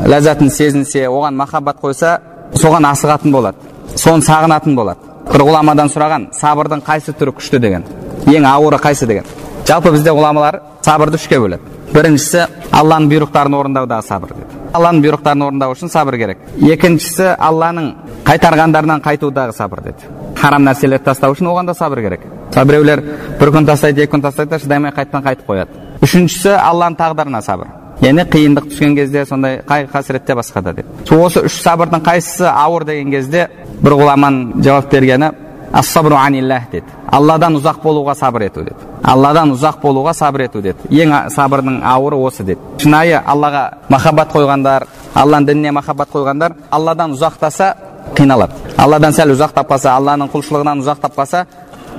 ләззатын 0.08 0.50
сезінсе 0.50 1.06
оған 1.08 1.38
махаббат 1.40 1.80
қойса 1.80 2.18
соған 2.61 2.90
асығатын 2.92 3.32
болады 3.32 3.72
соны 3.96 4.25
сағынатын 4.26 4.76
болады. 4.76 4.99
Бір 5.32 5.46
ғұламадан 5.49 5.88
сұраған 5.92 6.28
сабырдың 6.37 6.82
қайсы 6.84 7.14
түрі 7.16 7.32
күшті? 7.38 7.58
деген. 7.58 7.84
Ең 8.26 8.47
ауыры 8.47 8.79
қайсы 8.83 9.07
деген? 9.07 9.25
Жалпы 9.67 9.93
бізде 9.95 10.11
ғұламалар 10.11 10.61
сабырды 10.85 11.19
үшке 11.21 11.38
бөледі. 11.43 11.79
Біріншісі 11.93 12.47
алланың 12.73 13.11
бұйрықтарын 13.12 13.57
орындаудағы 13.59 14.07
сабыр 14.07 14.35
деді 14.38 14.62
алланың 14.73 15.02
бұйрықтарын 15.05 15.45
орындау 15.47 15.75
үшін 15.75 15.91
сабыр 15.93 16.17
керек. 16.17 16.41
Екіншісі 16.64 17.35
алланың 17.37 17.91
қайтарғандарынан 18.25 19.02
қайтудағы 19.05 19.52
сабыр 19.57 19.83
деді 19.85 20.09
харам 20.38 20.64
нәрселерді 20.67 21.05
тастау 21.05 21.37
үшін 21.37 21.50
оған 21.52 21.69
да 21.69 21.75
сабыр 21.75 22.00
керек. 22.02 22.25
Мысалы 22.49 22.69
біреулер 22.71 23.02
бір 23.41 23.52
күн 23.52 23.69
тастайды 23.69 24.02
екі 24.02 24.14
күн 24.14 24.25
тастайды 24.25 24.50
да 24.50 24.59
шыдамай 24.59 24.93
қайтадан 24.97 25.23
қайтып 25.26 25.47
қояды. 25.47 25.85
Үшіншісі 26.02 26.57
алланың 26.57 26.99
тағдырына 26.99 27.43
сабыр. 27.45 27.69
Яғни 28.02 28.25
қиындық 28.33 28.67
түскен 28.73 28.97
кезде 28.97 29.25
сондай 29.26 29.61
қайғы 29.69 29.93
қасіретте 29.93 30.35
басқа 30.35 30.62
да 30.62 30.73
деді 30.75 31.14
осы 31.14 31.45
үш 31.47 31.61
сабырдың 31.62 32.02
қайсысы 32.02 32.49
ауыр 32.50 32.85
деген 32.88 33.12
кезде 33.12 33.45
бір 33.79 33.95
ғұламаның 34.00 34.64
жауап 34.64 34.91
бергені 34.91 35.29
ассабру 35.73 36.17
аниллах 36.17 36.71
деді 36.73 36.87
алладан 37.11 37.57
ұзақ 37.57 37.81
болуға 37.83 38.14
сабыр 38.14 38.47
ету 38.49 38.64
деді 38.64 38.88
алладан 39.02 39.55
ұзақ 39.55 39.81
болуға 39.83 40.12
сабыр 40.14 40.47
ету 40.47 40.61
деді 40.62 40.88
ең 40.91 41.14
сабырдың 41.33 41.81
ауыры 41.83 42.17
осы 42.17 42.45
деді 42.45 42.61
шынайы 42.83 43.21
аллаға 43.25 43.62
махаббат 43.88 44.33
қойғандар 44.35 44.87
алланың 45.14 45.47
дініне 45.49 45.73
махаббат 45.79 46.12
қойғандар 46.12 46.57
алладан 46.71 47.17
ұзақтаса 47.17 47.73
қиналады 48.17 48.76
алладан 48.76 49.17
сәл 49.17 49.33
ұзақтап 49.33 49.71
қалса 49.73 49.97
алланың 49.97 50.29
құлшылығынан 50.35 50.85
ұзақтап 50.85 51.17
қалса 51.17 51.47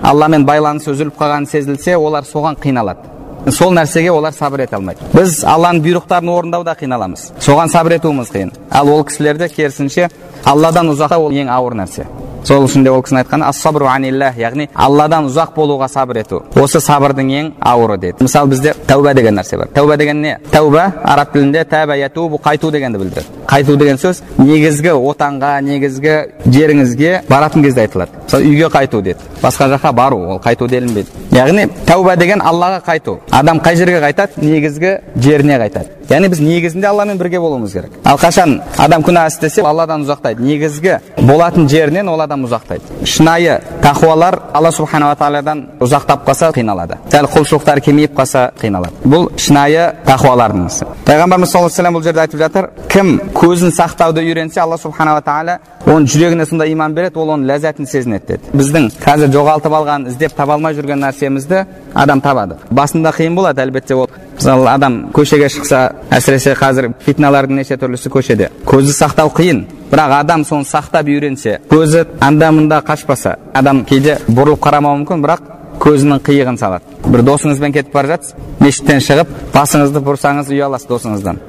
алламен 0.04 0.46
байланысы 0.46 0.92
үзіліп 0.94 1.18
қалғаны 1.18 1.50
сезілсе 1.50 1.98
олар 1.98 2.28
соған 2.30 2.60
қиналады 2.62 3.52
сол 3.52 3.74
нәрсеге 3.74 4.12
олар 4.12 4.34
сабыр 4.34 4.68
ете 4.68 4.78
алмайды 4.78 5.10
біз 5.14 5.42
алланың 5.44 5.82
бұйрықтарын 5.84 6.30
орындауда 6.32 6.76
қиналамыз 6.80 7.32
соған 7.44 7.72
сабыр 7.74 7.98
етуіміз 7.98 8.32
қиын 8.32 8.54
ал 8.72 8.90
ол 8.90 9.04
кісілерде 9.04 9.50
керісінше 9.50 10.10
алладан 10.46 10.94
ұзақтау 10.94 11.28
ол 11.28 11.36
ең 11.36 11.52
ауыр 11.52 11.76
нәрсе 11.82 12.06
сол 12.44 12.66
үшін 12.68 12.84
де 12.84 12.92
ол 12.92 13.02
кісінің 13.04 13.24
айтқаны 13.24 13.48
ассабру 13.48 13.88
аниллах 13.88 14.38
яғни 14.38 14.70
алладан 14.74 15.28
ұзақ 15.30 15.54
болуға 15.56 15.88
сабыр 15.92 16.22
ету. 16.24 16.42
Осы 16.60 16.82
сабырдың 16.84 17.32
ең 17.40 17.52
ауыры 17.60 17.98
деді. 17.98 18.24
Мысалы 18.24 18.50
бізде 18.52 18.74
тәуба 18.88 19.14
деген 19.14 19.40
нәрсе 19.40 19.58
бар. 19.58 19.70
Тәуба 19.74 19.98
деген 19.98 20.22
не? 20.22 20.38
Тәуба 20.52 20.92
араб 21.04 21.34
тілінде 21.34 21.64
тәба 21.64 21.98
ятубу 21.98 22.40
қайту 22.44 22.72
дегенді 22.72 23.00
білдіреді. 23.00 23.28
Қайту 23.48 23.78
деген 23.78 23.98
сөз 23.98 24.22
негізгі 24.38 24.96
отанға 24.98 25.62
негізгі 25.62 26.18
жеріңізге 26.46 27.24
баратын 27.30 27.64
кезде 27.64 27.88
айтылады. 27.88 28.12
Мысалы 28.26 28.50
үйге 28.50 28.70
қайту 28.74 29.02
деді. 29.02 29.20
Басқа 29.42 29.70
жаққа 29.76 29.94
бару 29.94 30.18
ол 30.36 30.40
қайту 30.44 30.68
делінбейді. 30.68 31.10
Яғни 31.32 31.68
тәуба 31.86 32.16
деген 32.18 32.42
аллаға 32.42 32.82
қайту. 32.86 33.20
Адам 33.32 33.60
қай 33.60 33.76
жерге 33.76 34.00
қайтады? 34.02 34.40
Негізгі 34.42 34.98
жеріне 35.16 35.60
қайтады. 35.60 35.92
Яғни 36.10 36.30
біз 36.30 36.40
негізінде 36.44 36.88
алламен 36.88 37.18
бірге 37.18 37.40
болуымыз 37.40 37.72
керек. 37.74 37.92
Ал 38.04 38.18
қашан 38.18 38.62
адам 38.78 39.04
күнә 39.04 39.28
істесе 39.28 39.62
алладан 39.62 40.04
ұзақтайды. 40.04 40.42
Негізгі 40.44 40.98
болатын 41.22 41.70
жерінен 41.70 42.10
ол 42.10 42.22
адам 42.22 42.33
ұзақтайды 42.48 43.06
шынайы 43.06 43.60
тақуалар 43.84 44.40
алла 44.54 44.72
субханала 44.72 45.16
тағаладан 45.20 45.62
ұзақтап 45.84 46.26
қалса 46.26 46.50
қиналады 46.56 46.98
сәл 47.12 47.28
құлшылықтары 47.30 47.84
кемейіп 47.86 48.16
қалса 48.18 48.50
қиналады 48.60 49.06
бұл 49.06 49.30
шынайы 49.38 49.92
тақуалардың 50.08 50.66
ісі 50.68 50.88
пайғамбарымыз 51.06 51.54
саллаллаху 51.54 51.82
алейхи 51.82 51.98
бұл 51.98 52.04
жерде 52.08 52.24
айтып 52.26 52.40
жатыр 52.42 52.70
кім 52.90 53.14
көзін 53.38 53.74
сақтауды 53.78 54.24
үйренсе 54.26 54.62
алла 54.64 54.78
субханала 54.78 55.22
тағала 55.22 55.60
оның 55.86 56.08
жүрегіне 56.08 56.46
сондай 56.48 56.74
иман 56.74 56.94
береді 56.96 57.20
ол 57.20 57.34
оның 57.36 57.50
ләззатын 57.52 57.90
сезінеді 57.90 58.38
деді 58.38 58.58
біздің 58.58 58.90
қазір 59.04 59.34
жоғалтып 59.36 59.74
алған 59.80 60.08
іздеп 60.08 60.36
таба 60.38 60.56
алмай 60.56 60.76
жүрген 60.78 61.04
нәрсемізді 61.04 61.66
адам 61.94 62.22
табады 62.24 62.56
басында 62.72 63.12
қиын 63.18 63.36
болады 63.36 63.66
әлбетте 63.66 63.98
ол 63.98 64.08
мысалы 64.36 64.68
адам 64.70 65.00
көшеге 65.14 65.50
шықса 65.50 65.82
әсіресе 66.12 66.56
қазір 66.58 66.92
фитналардың 67.06 67.62
неше 67.62 67.78
түрлісі 67.80 68.12
көшеде 68.14 68.50
көзді 68.68 68.94
сақтау 68.98 69.32
қиын 69.38 69.64
бірақ 69.92 70.14
адам 70.20 70.46
соны 70.46 70.66
сақтап 70.68 71.10
үйренсе 71.10 71.60
көзі 71.72 72.06
анда 72.22 72.52
мында 72.52 72.82
қашпаса 72.86 73.38
адам 73.54 73.84
кейде 73.86 74.18
бұрылып 74.28 74.64
қарамауы 74.64 75.04
мүмкін 75.04 75.26
бірақ 75.26 75.52
көзінің 75.84 76.22
қиығын 76.26 76.58
салады 76.60 77.12
бір 77.12 77.24
досыңызбен 77.28 77.74
кетіп 77.76 77.94
бара 77.94 78.14
жатсыз 78.14 78.36
мешіттен 78.60 79.02
шығып 79.04 79.34
басыңызды 79.54 80.02
бұрсаңыз 80.06 80.52
ұяласыз 80.54 80.90
досыңыздан 80.90 81.40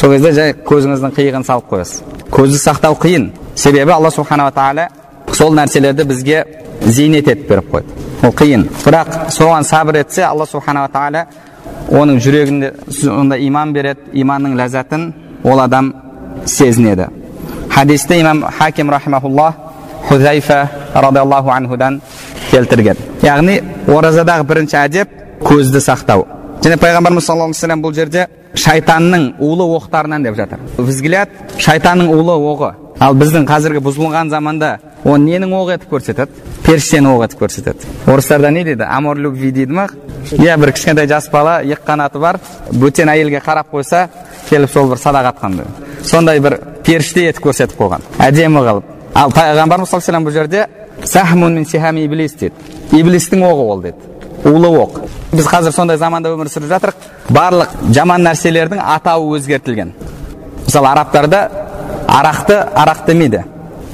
сол 0.00 0.14
кезде 0.14 0.32
жай 0.38 0.54
көзіңіздің 0.66 1.14
қиығын 1.18 1.46
салып 1.46 1.68
қоясыз 1.72 2.02
көзді 2.32 2.60
сақтау 2.62 2.96
қиын 3.02 3.30
себебі 3.54 3.92
алла 3.92 4.10
субханала 4.10 4.54
тағала 4.56 4.88
сол 5.36 5.54
нәрселерді 5.54 6.06
бізге 6.08 6.44
зейнет 6.86 7.28
етіп 7.28 7.48
беріп 7.50 7.72
қойды 7.74 8.26
ол 8.26 8.34
қиын 8.38 8.68
бірақ 8.84 9.12
соған 9.34 9.66
сабыр 9.68 10.00
етсе 10.02 10.24
алла 10.24 10.46
субханала 10.46 10.88
тағала 10.88 11.26
оның 11.90 12.20
жүрегінде 12.24 12.72
сондай 12.90 13.46
иман 13.46 13.72
береді 13.72 14.12
иманның 14.12 14.56
ләззатын 14.58 15.12
ол 15.44 15.60
адам 15.60 15.92
сезінеді. 16.46 17.08
Хадисте 17.70 18.20
имам 18.20 18.42
хаким 18.42 18.90
рахимахуллах 18.90 19.54
хузайфа 20.08 20.68
радиаллаху 20.94 21.50
анхудан 21.50 22.00
келтірген. 22.50 22.96
Яғни 23.22 23.60
оразадағы 23.86 24.44
бірінші 24.48 24.76
әдеп 24.76 25.08
көзді 25.44 25.80
сақтау. 25.80 26.26
Және 26.62 26.78
пайғамбарымыз 26.78 27.26
саллаллаху 27.26 27.54
вассалам 27.54 27.82
бұл 27.82 27.94
жерде 27.94 28.28
шайтанның 28.54 29.34
улы 29.40 29.66
оқтарынан 29.78 30.22
деп 30.22 30.36
жатыр. 30.36 30.60
Взгляд 30.78 31.28
шайтанның 31.58 32.12
улы 32.12 32.36
оғы. 32.36 32.74
Ал 33.02 33.16
біздің 33.18 33.46
қазіргі 33.48 33.82
бұзылған 33.82 34.30
заманда 34.30 34.76
оны 35.02 35.32
ненің 35.32 35.54
оғы 35.58 35.76
етіп 35.76 35.90
көрсетеді? 35.96 36.30
Періштенің 36.62 37.16
оғы 37.16 37.26
етіп 37.26 37.40
көрсетеді. 37.42 37.88
Орыстарда 38.06 38.50
не 38.50 38.62
дейді? 38.64 38.86
Амор 38.86 39.18
любви 39.18 39.50
дейді 39.50 39.72
ма? 39.74 39.88
Иә 40.30 40.56
бір 40.56 40.72
кішкентай 40.76 41.08
жас 41.10 41.28
бала 41.32 41.58
екі 41.62 41.82
қанаты 41.86 42.20
бар 42.22 42.38
бөтен 42.70 43.10
әйелге 43.10 43.42
қарап 43.42 43.72
қойса 43.72 44.06
келіп 44.48 44.70
сол 44.70 44.92
бір 44.92 45.02
садақ 45.02 45.32
атқандай 45.32 45.66
сондай 46.06 46.40
бір 46.40 46.58
періште 46.86 47.26
етіп 47.28 47.48
көрсетіп 47.48 47.78
қойған. 47.78 48.06
Әдемі 48.22 48.62
қылып. 48.62 48.84
Ал 49.14 49.32
пайғамбарымыз 49.34 49.90
саллаллаху 49.90 50.12
алейhi 50.12 50.26
бұл 50.28 50.32
жерде 50.32 50.66
сахмун 51.04 51.54
мин 51.54 52.04
иблис 52.04 52.34
деді 52.34 52.54
иблистің 52.92 53.42
оғы 53.42 53.66
ол 53.66 53.82
деді 53.82 53.96
улы 54.44 54.68
оқ. 54.68 55.00
Біз 55.32 55.46
қазір 55.46 55.72
сондай 55.72 55.98
заманда 55.98 56.30
өмір 56.30 56.48
сүріп 56.50 56.70
жатырмық 56.70 56.94
барлық 57.30 57.76
жаман 57.92 58.22
нәрселердің 58.26 58.80
атауы 58.82 59.38
өзгертілген. 59.38 59.92
Мысалы 60.66 60.88
арабтарда 60.88 61.61
арақты 62.12 62.54
арақ 62.74 63.06
демейді 63.06 63.44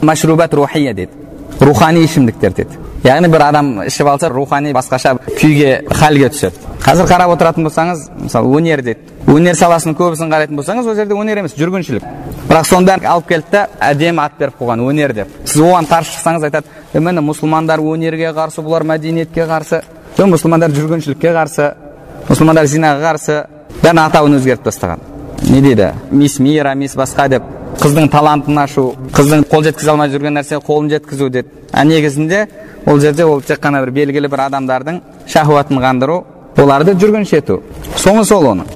машрубат 0.02 0.54
рухия 0.54 0.94
дейді 0.94 1.12
рухани 1.60 2.00
ішімдіктер 2.04 2.52
деді 2.52 2.78
яғни 3.04 3.28
бір 3.30 3.42
адам 3.48 3.68
ішіп 3.86 4.08
алса 4.10 4.28
рухани 4.28 4.72
басқаша 4.74 5.16
күйге 5.38 5.84
халге 5.94 6.30
түседі 6.34 6.66
қазір 6.82 7.06
қарап 7.10 7.34
отыратын 7.34 7.68
болсаңыз 7.68 8.08
мысалы 8.24 8.50
өнер 8.58 8.82
дейді 8.82 9.14
өнер 9.30 9.54
саласының 9.58 9.94
көбісін 9.98 10.32
қарайтын 10.32 10.58
болсаңыз 10.58 10.86
ол 10.86 10.96
жерде 10.98 11.14
өнер 11.14 11.42
емес 11.42 11.54
жүргіншілік 11.58 12.06
бірақ 12.48 12.66
соның 12.66 12.88
бәрін 12.88 13.06
алып 13.12 13.28
келді 13.28 13.52
да 13.52 13.66
әдемі 13.90 14.24
ат 14.24 14.38
беріп 14.38 14.58
қойған 14.60 14.82
өнер 14.88 15.14
деп 15.14 15.34
сіз 15.44 15.62
оған 15.62 15.86
қарсы 15.90 16.16
шықсаңыз 16.16 16.48
айтады 16.48 16.66
міне 16.94 17.22
мұсылмандар 17.22 17.82
өнерге 17.82 18.32
қарсы 18.34 18.64
бұлар 18.64 18.86
мәдениетке 18.88 19.46
қарсы 19.46 19.82
жоқ 20.16 20.32
мұсылмандар 20.32 20.74
жүргіншілікке 20.74 21.34
қарсы 21.36 21.70
мұсылмандар 22.30 22.66
зинаға 22.66 23.12
қарсы 23.12 23.38
бәрін 23.82 24.02
атауын 24.06 24.38
өзгертіп 24.40 24.70
тастаған 24.70 25.04
не 25.50 25.60
дейді 25.60 25.92
мисс 26.10 26.38
мира 26.38 26.74
мисс 26.74 26.96
басқа 26.96 27.28
деп 27.28 27.57
қыздың 27.78 28.08
талантын 28.10 28.58
ашу 28.64 28.88
қыздың 29.14 29.44
қол 29.50 29.62
жеткізе 29.68 29.90
алмай 29.92 30.10
жүрген 30.10 30.34
нәрсеге 30.38 30.64
қолын 30.66 30.90
жеткізу 30.94 31.28
деді 31.30 31.48
а 31.72 31.84
негізінде 31.84 32.46
ол 32.86 33.00
жерде 33.00 33.24
ол 33.24 33.40
тек 33.40 33.60
қана 33.62 33.82
бір 33.84 33.92
белгілі 34.00 34.28
бір 34.28 34.46
адамдардың 34.48 35.00
шахуатын 35.26 35.78
қандыру 35.82 36.24
оларды 36.58 36.94
жүргінші 36.98 37.38
ету. 37.38 37.60
Соңы 37.96 38.24
сол 38.26 38.46
оның. 38.50 38.66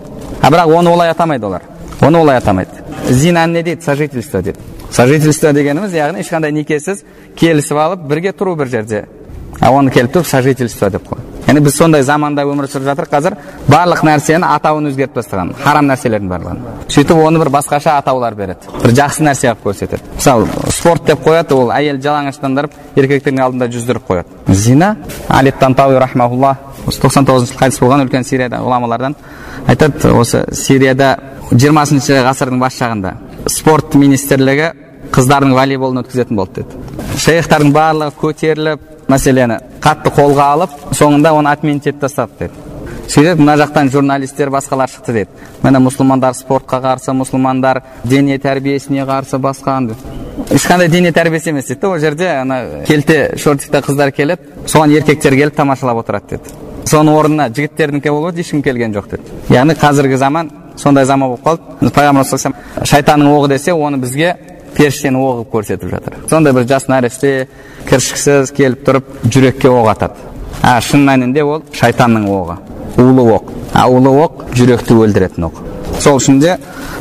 А 0.40 0.50
бірақ 0.50 0.75
оны 0.76 0.90
олай 0.90 1.11
атамайды 1.11 1.47
олар. 1.47 1.62
Оны 2.00 2.18
олай 2.18 2.37
атамайды. 2.38 2.71
Зинаны 3.09 3.52
не 3.59 3.62
дейді? 3.62 3.82
Сожительство 3.82 4.42
дейді. 4.42 4.59
Сожительство 4.90 5.52
дегеніміз 5.52 5.94
яғни 5.94 6.23
ешқандай 6.23 6.52
некесіз 6.52 7.02
келісіп 7.37 7.78
алып 7.78 8.06
бірге 8.09 8.32
тұру 8.32 8.54
бір 8.56 8.68
жерде. 8.68 9.04
Оны 9.71 9.90
келіп 9.95 10.16
тұрып 10.16 10.26
сожительство 10.26 10.90
деп 10.90 11.07
қой. 11.07 11.21
Яғни 11.47 11.61
біз 11.62 11.76
сондай 11.76 12.02
заманда 12.02 12.45
өмір 12.47 12.69
сүріп 12.71 12.87
жатырмық 12.87 13.11
қазір 13.12 13.37
барлық 13.69 14.02
нәрсені 14.07 14.47
атауын 14.57 14.88
өзгертіп 14.90 15.16
тастаған 15.19 15.52
харам 15.62 15.88
нәрселердің 15.90 16.31
барлығын. 16.31 16.61
Сөйтіп 16.88 17.19
оны 17.19 17.40
бір 17.42 17.50
басқаша 17.52 17.97
атаулар 17.99 18.35
береді. 18.38 18.71
Бір 18.83 18.95
жақсы 18.97 19.26
нәрсе 19.26 19.50
қылып 19.50 19.64
көрсетеді. 19.66 20.02
Мысалы 20.16 20.47
спорт 20.71 21.07
деп 21.07 21.25
қояды 21.26 21.54
ол 21.54 21.73
әйел 21.75 21.99
жалаңаштандырып 22.02 22.76
еркектердің 22.97 23.42
алдында 23.42 23.69
жүздіріп 23.75 24.07
қояды. 24.09 24.54
Зина 24.54 24.97
али 25.28 25.50
тантауи 25.50 25.99
рахмаулла 25.99 26.57
тоқсан 26.87 27.26
тоғызыншы 27.26 27.52
жылы 27.52 27.61
қайтыс 27.62 27.83
болған 27.83 28.07
үлкен 28.07 28.25
сирияда 28.25 28.62
ғұламалардан 28.62 29.16
айтады 29.66 30.14
осы 30.14 30.45
сирияда 30.52 31.16
жиырмасыншы 31.52 32.23
ғасырдың 32.26 32.59
бас 32.62 32.78
жағында 32.81 33.14
спорт 33.50 33.95
министрлігі 33.95 34.73
қыздардың 35.12 35.54
волейболын 35.54 36.02
өткізетін 36.02 36.38
болды 36.38 36.62
деді. 36.62 36.81
Шейхтардың 37.21 37.73
барлығы 37.75 38.16
көтеріліп 38.23 38.91
мәселені 39.09 39.59
қатты 39.80 40.12
қолға 40.14 40.50
алып 40.56 40.76
соңында 40.92 41.32
оны 41.35 41.52
отменить 41.52 41.87
етіп 41.87 42.00
тастады 42.06 42.32
деді. 42.38 42.52
Сөйтіп 43.09 43.40
мына 43.42 43.56
жақтан 43.61 43.90
журналистер 43.90 44.50
басқалар 44.50 44.90
шықты 44.90 45.12
деді. 45.12 45.30
Міне 45.62 45.82
мұсылмандар 45.82 46.37
спортқа 46.38 46.80
қарсы 46.85 47.12
мұсылмандар 47.16 47.82
дене 48.04 48.38
тәрбиесіне 48.38 49.04
қарсы 49.09 49.38
басқа 49.38 49.80
ешқандай 50.50 50.88
дене 50.88 51.12
тәрбиесі 51.12 51.50
емес 51.50 51.66
дейді 51.68 51.87
ол 51.87 51.99
жерде 51.99 52.28
ана 52.40 52.85
келте 52.87 53.35
шортикте 53.37 53.82
қыздар 53.85 54.12
келеді 54.12 54.66
соған 54.66 54.94
еркектер 54.97 55.35
келіп 55.37 55.56
тамашалап 55.56 56.02
отырады 56.02 56.37
деді. 56.37 56.54
Соның 56.88 57.16
орнына 57.16 57.49
жігіттердікі 57.54 58.11
болып 58.11 58.38
ешкім 58.38 58.62
келген 58.62 58.94
жоқ 58.97 59.11
деді. 59.11 59.37
Яғни 59.50 59.76
қазіргі 59.78 60.16
заман 60.16 60.50
сондай 60.76 61.04
заман 61.04 61.35
болып 61.35 61.44
қалды. 61.47 61.92
Пайғамбар 61.94 62.87
шайтанның 62.88 63.37
оғы 63.37 63.52
десе 63.54 63.73
оны 63.73 64.00
бізге 64.02 64.35
періштенің 64.76 65.21
оғы 65.21 65.43
қылып 65.43 65.52
көрсетіп 65.52 65.91
жатыр. 65.91 66.17
Сондай 66.31 66.52
бір 66.57 66.67
жас 66.69 66.88
нәресте 66.88 67.33
кіршіксіз 67.88 68.52
келіп 68.57 68.85
тұрып 68.87 69.11
жүрекке 69.26 69.71
оқ 69.71 69.91
атады. 69.93 70.29
А 70.62 70.81
шын 70.81 71.05
мәнінде 71.07 71.43
ол 71.45 71.62
шайтанның 71.75 72.29
оғы. 72.31 72.57
Улы 73.02 73.26
оқ. 73.37 73.52
А 73.75 73.88
улы 73.88 74.12
оқ 74.25 74.45
жүректі 74.57 74.97
өлтіретін 74.97 75.49
оқ. 75.49 75.61
Сол 76.00 76.19
үшін 76.21 76.41
де 76.41 76.57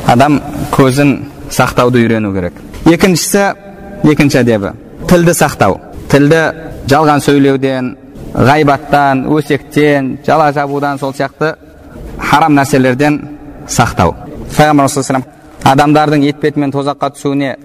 адам 0.06 0.40
көзін 0.72 1.16
сақтауды 1.50 2.02
үйрену 2.02 2.32
керек. 2.34 2.54
Екіншісі 2.86 3.52
екінші 4.04 4.42
әдебі. 4.42 4.72
Тілді 5.08 5.34
сақтау. 5.36 5.78
Тілді 6.10 6.42
жалған 6.90 7.22
сөйлеуден 7.24 7.96
ғайбаттан 8.34 9.26
өсектен 9.28 10.16
жала 10.26 10.52
жабудан 10.52 10.98
сол 10.98 11.12
сияқты 11.12 11.54
харам 12.18 12.56
нәрселерден 12.56 13.20
сақтау. 13.68 14.14
Пайғамбар 14.56 14.88
адамдардың 15.68 16.24
етпеті 16.26 16.60
мен 16.60 16.72
тозаққа 16.74 17.12
түсуіне 17.14 17.56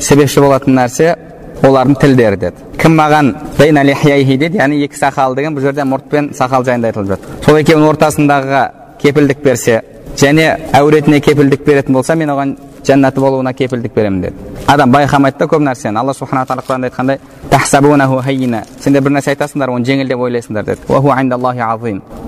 себепші 0.00 0.40
болатын 0.44 0.74
нәрсе 0.78 1.16
олардың 1.64 1.94
тілдері 2.00 2.36
деді. 2.36 2.56
Кім 2.78 2.94
маған 2.98 3.34
деді 3.58 4.58
яғни 4.58 4.84
екі 4.84 4.96
сақал 4.96 5.34
деген 5.34 5.56
бұл 5.56 5.62
жерде 5.64 5.82
мұрт 5.82 6.08
пен 6.10 6.30
сақал 6.36 6.64
жайында 6.64 6.88
айтылып 6.92 7.08
жатыр. 7.08 7.28
Сол 7.44 7.58
екеуінің 7.58 7.88
ортасындағыға 7.88 8.62
кепілдік 9.02 9.42
берсе 9.42 9.82
және 10.16 10.56
әуретіне 10.72 11.20
кепілдік 11.20 11.64
беретін 11.66 11.94
болса 11.94 12.14
мен 12.14 12.30
оған 12.30 12.56
жәннаты 12.86 13.20
болуына 13.20 13.52
кепілдік 13.52 13.94
беремін 13.94 14.20
деді. 14.22 14.34
Адам 14.66 14.92
байқамайды 14.92 15.38
да 15.38 15.46
көп 15.46 15.62
нәрсені. 15.64 15.98
Алла 15.98 16.14
субхана 16.14 16.44
тағала 16.46 16.62
құранда 16.68 16.90
айтқандай 16.90 17.18
сендер 18.80 19.02
бір 19.02 19.10
нәрсе 19.18 19.34
айтасыңдар 19.34 19.70
оны 19.70 19.84
жеңіл 19.84 20.08
деп 20.08 20.18
ойлайсыңдар 20.18 20.64
деді. 20.64 20.80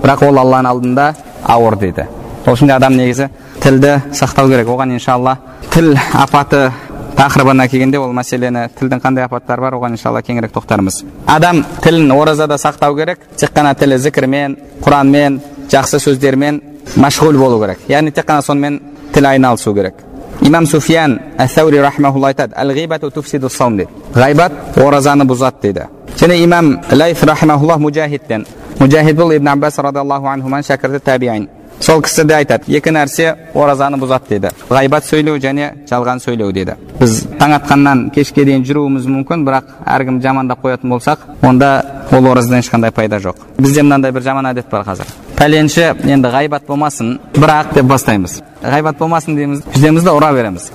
Бірақ 0.01 0.29
ол 0.29 0.39
алланың 0.39 0.71
алдында 0.71 1.15
ауыр 1.47 1.77
дейді 1.77 2.20
үшін 2.55 2.71
де 2.71 2.75
адам 2.75 2.97
негізі 2.97 3.29
тілді 3.63 3.97
сақтау 4.13 4.49
керек 4.51 4.69
оған 4.69 4.95
иншалла 4.97 5.37
тіл 5.71 5.95
апаты 6.13 6.71
тақырыбына 7.17 7.69
келгенде 7.69 7.99
ол 8.01 8.13
мәселені 8.17 8.69
тілдің 8.79 9.03
қандай 9.05 9.25
апаттары 9.25 9.61
бар 9.61 9.77
оған 9.77 9.97
иншалла 9.97 10.23
кеңірек 10.25 10.55
тоқтармыз 10.55 11.03
адам 11.27 11.65
тілін 11.85 12.13
оразада 12.15 12.57
сақтау 12.59 12.97
керек 12.97 13.27
тек 13.37 13.53
қана 13.55 13.75
тілі 13.79 13.99
зікірмен 13.99 14.57
құранмен 14.85 15.41
жақсы 15.71 16.01
сөздермен 16.01 16.63
машғул 16.97 17.37
болу 17.39 17.61
керек 17.61 17.85
яғни 17.89 18.13
тек 18.13 18.27
қана 18.29 18.43
сонымен 18.43 18.81
тіл 19.15 19.27
айналысу 19.27 19.75
керек 19.75 19.95
имам 20.41 20.67
суфиян 20.67 21.19
әсәури 21.39 21.83
рахмаулла 21.85 22.33
айтады 22.33 22.57
әл 22.57 22.73
ғибату 22.73 23.11
туфсиду 23.11 23.51
саум 23.51 23.77
дейді 23.77 23.91
ғайбат 24.15 24.81
оразаны 24.81 25.29
бұзады 25.29 25.61
дейді 25.63 25.87
және 26.17 26.43
имам 26.45 26.79
лайф 26.91 27.23
рахмаулла 27.23 27.77
мужахидтен 27.79 28.47
мужахид 28.79 29.17
бұл 29.17 29.37
ибн 29.37 29.49
аббас 29.53 29.79
радиаллаху 29.79 30.33
анхуманың 30.33 30.67
шәкірті 30.67 31.05
табиин 31.05 31.49
сол 31.81 32.03
кісі 32.05 32.25
де 32.29 32.37
айтады 32.37 32.71
екі 32.77 32.93
нәрсе 32.93 33.35
оразаны 33.55 33.99
бұзады 34.01 34.29
дейді. 34.29 34.51
Ғайбат 34.69 35.07
сөйлеу 35.09 35.39
және 35.41 35.71
жалған 35.89 36.21
сөйлеу 36.21 36.53
дейді. 36.53 36.77
Біз 37.01 37.25
таң 37.41 37.57
атқаннан 37.57 38.11
кешке 38.15 38.45
дейін 38.45 38.67
жүруіміз 38.69 39.09
мүмкін 39.09 39.47
бірақ 39.49 39.73
әркім 39.87 40.21
жамандап 40.21 40.61
қоятын 40.65 40.93
болсақ 40.93 41.25
онда 41.43 41.71
ол 42.13 42.27
оразадан 42.33 42.61
ешқандай 42.61 42.93
пайда 42.93 43.19
жоқ. 43.19 43.41
Бізде 43.59 43.83
мынандай 43.83 44.13
бір 44.13 44.23
жаман 44.23 44.51
әдет 44.53 44.69
бар 44.71 44.85
қазір. 44.85 45.09
Пәленші 45.41 45.87
енді 46.05 46.29
ғайбат 46.29 46.67
болмасын 46.69 47.19
бірақ 47.33 47.73
деп 47.75 47.89
бастаймыз. 47.89 48.43
Ғайбат 48.61 48.99
болмасын 48.99 49.37
дейміз 49.37 49.65
жүземіз 49.73 50.05
да 50.05 50.13
ұра 50.13 50.35
береміз. 50.37 50.69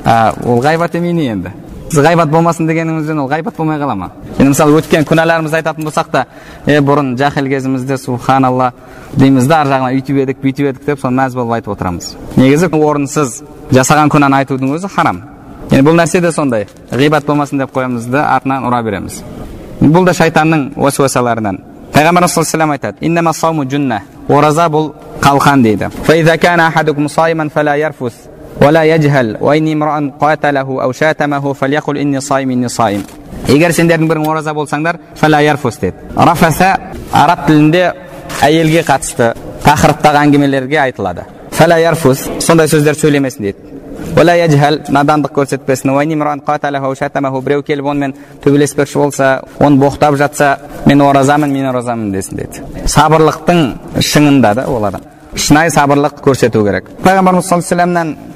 Ол 0.45 0.63
ғайбат 0.63 0.95
емей 0.97 1.13
не 1.13 1.29
енді. 1.29 1.53
Біз 1.95 2.03
ғайбат 2.03 2.29
болмасын 2.29 2.67
дегенімізден 2.67 3.19
ол 3.23 3.29
ғайбат 3.31 3.55
болмай 3.55 3.79
қала 3.79 3.95
ма 3.95 4.09
енді 4.37 4.49
мысалы 4.49 4.79
өткен 4.79 5.05
күнәларымызды 5.07 5.55
айтатын 5.61 5.85
болсақ 5.87 6.09
та 6.11 6.25
е 6.67 6.81
бұрын 6.83 7.15
жахил 7.17 7.47
кезімізде 7.47 7.97
субханалла 7.97 8.73
дейміз 9.15 9.47
да 9.47 9.61
ар 9.61 9.67
жағынан 9.67 9.95
үйтіп 9.95 10.19
едік 10.23 10.41
бүйтіп 10.43 10.69
едік 10.71 10.85
деп 10.85 10.99
соны 10.99 11.21
мәз 11.21 11.35
болып 11.37 11.53
айтып 11.55 11.71
отырамыз 11.71 12.15
негізі 12.35 12.67
орынсыз 12.75 13.43
жасаған 13.71 14.11
күнәні 14.11 14.41
айтудың 14.41 14.75
өзі 14.75 14.91
харам 14.91 15.21
енді 15.71 15.85
бұл 15.87 15.95
нәрсе 16.01 16.21
де 16.21 16.31
сондай 16.31 16.67
ғибат 16.91 17.25
болмасын 17.25 17.63
деп 17.63 17.71
қоямыз 17.71 18.09
да 18.11 18.27
артынан 18.35 18.67
ұра 18.67 18.83
береміз 18.83 19.21
бұл 19.79 20.05
да 20.05 20.13
шайтанның 20.13 20.73
уәсуасаларынан 20.75 21.61
пайғамбар 21.95 22.27
саллаллаху 22.27 22.71
айтады 22.75 24.01
ораза 24.27 24.65
бұл 24.67 24.93
қалқан 25.21 25.61
дейді 25.61 25.89
ولا 28.60 28.84
يجهل 28.84 29.36
وإني 29.40 29.72
امرأ 29.72 30.12
قاتله 30.20 30.82
أو 30.82 30.92
شاتمه 30.92 31.52
فليقل 31.52 31.98
إني 31.98 32.20
صائم 32.20 32.50
إني 32.50 32.68
صائم 32.68 33.02
егер 33.50 33.72
сендердің 33.74 34.06
бірің 34.10 34.28
ораза 34.30 34.52
болсаңдар 34.54 34.98
фәла 35.18 35.40
ярфус 35.42 35.80
деді 35.82 35.96
рафаса 36.14 36.68
араб 37.12 37.46
тілінде 37.48 37.82
әйелге 38.46 38.84
қатысты 38.86 39.32
тақырыптағы 39.64 40.20
әңгімелерге 40.22 40.78
айтылады 40.84 41.24
фәла 41.56 41.80
ярфус 41.82 42.28
сондай 42.44 42.70
сөздер 42.70 42.94
сөйлемесін 43.00 43.48
дейді 43.48 43.70
надандық 44.94 45.34
көрсетпесін 45.34 45.94
біреу 47.44 47.62
келіп 47.62 47.86
онымен 47.86 48.14
төбелеспекші 48.44 48.98
болса 48.98 49.42
оны 49.58 49.78
боқтап 49.78 50.16
жатса 50.16 50.58
мен 50.86 51.00
оразамын 51.00 51.50
мен 51.50 51.66
оразамын 51.72 52.12
десін 52.12 52.36
дейді 52.36 52.86
сабырлықтың 52.86 53.74
шыңында 53.98 54.54
да 54.54 54.66
ол 54.68 54.84
адам 54.84 55.00
шынайы 55.34 55.70
сабырлық 55.70 56.20
көрсету 56.24 56.64
керек 56.66 56.90
пайғамбарымыз 57.04 57.46
саллаллаху 57.48 58.00
алейхи 58.00 58.33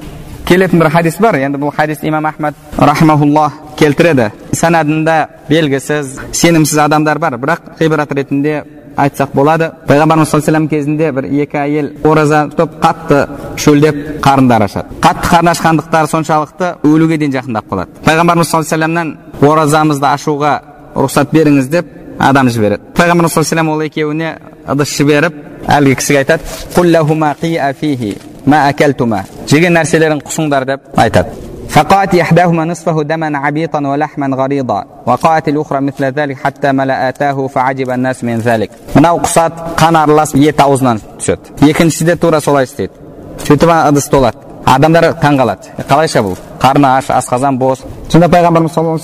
келетін 0.49 0.79
бір 0.81 0.89
хадис 0.89 1.19
бар 1.21 1.35
енді 1.37 1.59
бұл 1.61 1.69
хадис 1.75 1.99
имам 2.01 2.25
ахмад 2.25 2.55
рахмауллах 2.77 3.53
келтіреді 3.77 4.31
санадында 4.51 5.27
белгісіз 5.49 6.19
сенімсіз 6.33 6.77
адамдар 6.87 7.19
бар 7.21 7.37
бірақ 7.37 7.59
ғибрат 7.79 8.11
ретінде 8.17 8.63
айтсақ 8.97 9.35
болады 9.37 9.69
пайғамбарымыз 9.87 10.31
саллаллаху 10.33 10.71
кезінде 10.71 11.11
бір 11.13 11.27
екі 11.43 11.57
әйел 11.61 11.91
ораза 12.03 12.47
ұстап 12.49 12.79
қатты 12.81 13.19
шөлдеп 13.61 13.95
қарындары 14.25 14.65
ашады 14.65 14.97
қатты 15.03 15.29
қарны 15.29 15.53
ашқандықтары 15.53 16.09
соншалықты 16.15 16.71
өлуге 16.83 17.19
дейін 17.21 17.35
жақындап 17.37 17.69
қалады 17.69 18.01
пайғамбарымыз 18.07 18.49
саллаллаху 18.49 19.51
оразамызды 19.51 20.07
ашуға 20.09 20.55
рұқсат 20.95 21.29
беріңіз 21.31 21.69
деп 21.69 21.85
адам 22.17 22.49
жібереді 22.49 22.89
пайғамбарымыз 22.97 23.37
саллаллаху 23.37 23.77
ол 23.77 23.85
екеуіне 23.85 24.29
ыдыс 24.65 24.97
жіберіп 24.97 25.33
әлгі 25.77 25.95
кісіге 26.01 26.25
айтады 26.25 26.43
жеген 29.46 29.76
нәрселерін 29.78 30.20
құсыңдар 30.26 30.64
деп 30.64 30.80
айтады 30.96 31.44
فقالت 31.74 32.14
إحداهما 32.14 32.64
نصفه 32.64 33.02
دما 33.02 33.38
عبيطا 33.38 33.78
ولحما 33.78 34.36
غريضا 34.36 34.84
وقالت 35.06 35.48
الأخرى 35.48 35.80
مثل 35.80 36.04
ذلك 36.04 36.36
حتى 36.44 36.72
ملأتاه 36.72 37.46
فعجب 37.46 37.90
الناس 37.90 38.24
من 38.24 38.38
ذلك 38.38 38.70
мынау 38.94 39.18
құсат 39.24 39.52
қан 39.76 39.96
аралас 39.96 40.34
ет 40.34 40.60
аузынан 40.60 41.00
түседі 41.18 41.70
екіншісі 41.70 42.04
де 42.04 42.16
тура 42.16 42.40
солай 42.40 42.64
істейді 42.68 42.94
сөйтіп 43.42 43.70
ыдыс 43.90 44.06
толады 44.12 44.38
адамдар 44.74 45.04
таң 45.22 45.34
қалады 45.38 45.84
қалайша 45.88 46.20
бұл 46.24 46.36
қарны 46.62 46.88
аш 46.98 47.06
асқазан 47.12 47.58
бос 47.58 47.78
сонда 48.08 48.28
пайғамбарымыз 48.32 48.72
саллаллаху 48.72 48.98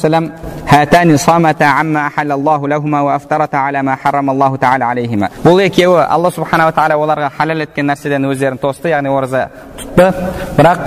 алейхи 4.90 5.16
бұл 5.44 5.56
екеуі 5.66 6.06
алла 6.08 6.30
субханала 6.30 6.72
тағала 6.72 6.96
оларға 7.04 7.30
халал 7.36 7.60
еткен 7.66 7.86
нәрседен 7.90 8.22
өздерін 8.30 8.58
тосты 8.62 8.86
яғни 8.94 9.10
ораза 9.12 9.48
тұтты 9.78 10.06
бірақ 10.56 10.78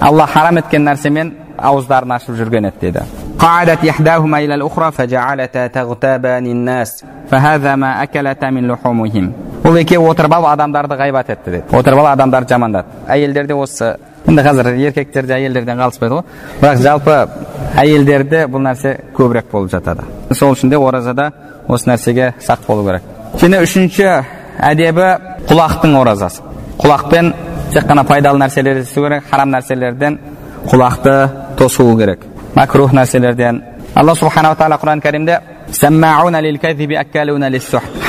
алла 0.00 0.26
харам 0.26 0.56
еткен 0.62 0.82
нәрсемен 0.88 1.34
ауыздарын 1.58 2.10
ашып 2.18 2.34
жүрген 2.40 2.64
еді 2.70 2.90
деді 2.90 3.02
قعدت 3.42 3.84
إحداهما 3.84 4.38
إلى 4.38 4.54
الأخرى 4.54 4.92
فجعلتا 4.92 5.66
تغتابان 5.66 6.46
الناس 6.46 7.04
فهذا 7.30 7.76
ما 7.76 8.02
أكلتا 8.02 8.50
من 8.50 8.70
لحومهم 8.70 9.32
ол 9.64 9.76
екеуі 9.78 10.08
отырып 10.10 10.32
алып 10.34 10.48
адамдарды 10.50 10.96
ғайбат 10.98 11.28
етті 11.30 11.52
деді 11.54 11.76
отырып 11.78 12.00
алып 12.00 12.16
адамдарды 12.16 12.50
жамандады 12.50 12.96
әйелдер 13.14 13.46
де 13.46 13.54
осы 13.54 13.92
енді 14.27 14.43
қазір 14.43 14.67
еркектер 14.75 15.25
де 15.27 15.37
әйелдерден 15.37 15.79
қалыспайды 15.79 16.17
ғой 16.17 16.23
бірақ 16.61 16.81
жалпы 16.83 17.15
әйелдерде 17.79 18.43
бұл 18.51 18.63
нәрсе 18.65 18.95
көбірек 19.15 19.47
болып 19.51 19.71
жатады 19.71 20.03
сол 20.35 20.51
үшін 20.55 20.69
де 20.69 20.77
оразада 20.77 21.31
осы 21.67 21.89
нәрсеге 21.89 22.33
сақ 22.43 22.65
болу 22.67 22.83
керек 22.87 23.03
және 23.39 23.61
үшінші 23.63 24.07
әдебі 24.71 25.07
құлақтың 25.47 25.95
оразасы 26.01 26.43
құлақпен 26.81 27.33
тек 27.73 27.87
қана 27.87 28.03
пайдалы 28.07 28.43
нәрселерді 28.43 28.83
есту 28.83 29.05
керек 29.05 29.23
харам 29.31 29.55
нәрселерден 29.55 30.19
құлақты 30.67 31.15
тосу 31.57 31.87
керек 31.97 32.19
макрух 32.55 32.91
нәрселерден 32.93 33.63
алла 33.95 34.15
субханала 34.15 34.55
тағала 34.59 34.77
құран 34.81 35.01
кәрімде 35.01 35.39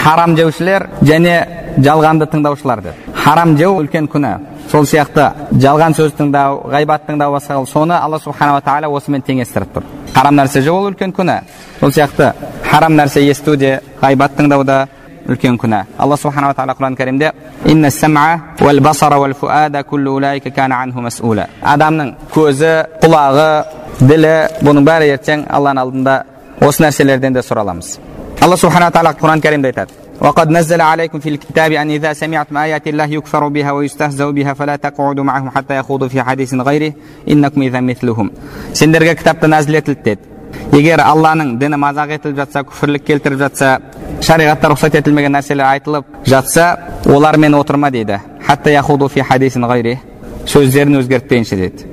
харам 0.03 0.37
жеушілер 0.37 0.87
және 1.03 1.35
жалғанды 1.79 2.27
тыңдаушылар 2.33 2.83
деді 2.83 3.15
харам 3.15 3.57
жеу 3.59 3.81
үлкен 3.81 4.07
күнә 4.11 4.39
сол 4.69 4.85
сияқты 4.85 5.31
жалған 5.65 5.97
сөз 5.97 6.13
тыңдау 6.19 6.61
ғайбат 6.73 7.07
тыңдау 7.09 7.33
басқа 7.37 7.65
соны 7.67 7.97
алла 7.97 8.19
субханала 8.21 8.61
тағала 8.61 8.91
осымен 8.93 9.23
теңестіріп 9.25 9.73
тұр. 9.75 9.85
Харам 10.15 10.37
нәрсе 10.37 10.61
жеу 10.61 10.77
ол 10.77 10.91
үлкен 10.91 11.13
күнә. 11.17 11.41
Сол 11.81 11.91
сияқты 11.91 12.33
харам 12.71 12.97
нәрсе 12.99 13.23
есту 13.25 13.57
де 13.57 13.81
ғайбат 14.03 14.37
тыңдау 14.37 14.65
да 14.65 14.87
үлкен 15.29 15.57
күнә. 15.61 15.85
Алла 15.99 16.17
субханала 16.17 16.55
тағала 16.55 16.75
құран 16.77 16.97
кәрімде 16.97 17.33
адамның 21.63 22.15
көзі 22.35 22.73
құлағы 23.03 23.49
ділі 24.01 24.35
бұның 24.65 24.85
бәрі 24.89 25.13
ертең 25.17 25.47
алланың 25.49 25.83
алдында 25.85 26.19
осы 26.61 26.83
нәрселерден 26.85 27.35
де 27.37 27.45
сұраламыз. 27.45 27.99
Алла 28.43 28.57
субхана 28.57 28.91
тағала 28.91 29.15
құран 29.21 29.41
кәрімде 29.45 29.73
айтады. 29.73 30.08
وقد 30.22 30.50
نزل 30.50 30.82
عليكم 30.82 31.20
في 31.20 31.30
الكتاب 31.30 31.72
أن 31.72 31.90
إذا 31.92 32.14
سمعتم 32.14 32.58
آيات 32.58 32.88
الله 32.88 33.06
يكفر 33.06 33.48
بها 33.48 33.72
ويستهزأ 33.72 34.30
بها 34.30 34.54
فلا 34.54 34.76
تقعدوا 34.76 35.24
معهم 35.24 35.50
حتى 35.50 35.78
يخوضوا 35.78 36.08
في 36.08 36.22
حديث 36.22 36.54
غيره 36.54 36.94
إنكم 37.30 37.62
إذا 37.62 37.80
مثلهم 37.82 38.32
сендерге 38.74 39.16
кітапта 39.16 39.48
нәзіл 39.48 39.76
етілді 39.78 40.02
деді 40.06 40.22
егер 40.74 41.02
алланың 41.04 41.58
діні 41.62 41.78
мазақ 41.78 42.16
етіліп 42.16 42.38
жатса 42.42 42.64
күфірлік 42.70 43.04
келтіріп 43.06 43.40
жатса 43.44 43.68
шариғатта 44.22 44.72
рұқсат 44.74 44.98
етілмеген 44.98 45.36
нәрселер 45.36 45.68
айтылып 45.68 46.06
жатса 46.26 46.66
олармен 47.06 47.54
отырма 47.54 47.92
дейді 47.94 48.20
сөздерін 50.44 50.98
өзгертпейінше 51.00 51.56
деді 51.56 51.86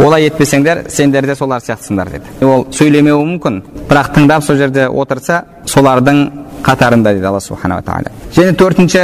олай 0.00 0.28
етпесеңдер 0.28 0.84
сендер 0.88 1.26
де 1.26 1.34
солар 1.36 1.60
сияқтысыңдар 1.60 2.08
деді 2.14 2.46
ол 2.46 2.64
сөйлемеуі 2.72 3.26
мүмкін 3.34 3.58
бірақ 3.90 4.12
тыңдап 4.14 4.44
сол 4.46 4.56
жерде 4.56 4.86
отырса 4.88 5.42
солардың 5.68 6.22
қатарында 6.65 7.13
дейді 7.13 7.27
алла 7.29 7.41
субханала 7.41 7.81
тағала 7.85 8.11
және 8.35 8.55
төртінші 8.59 9.03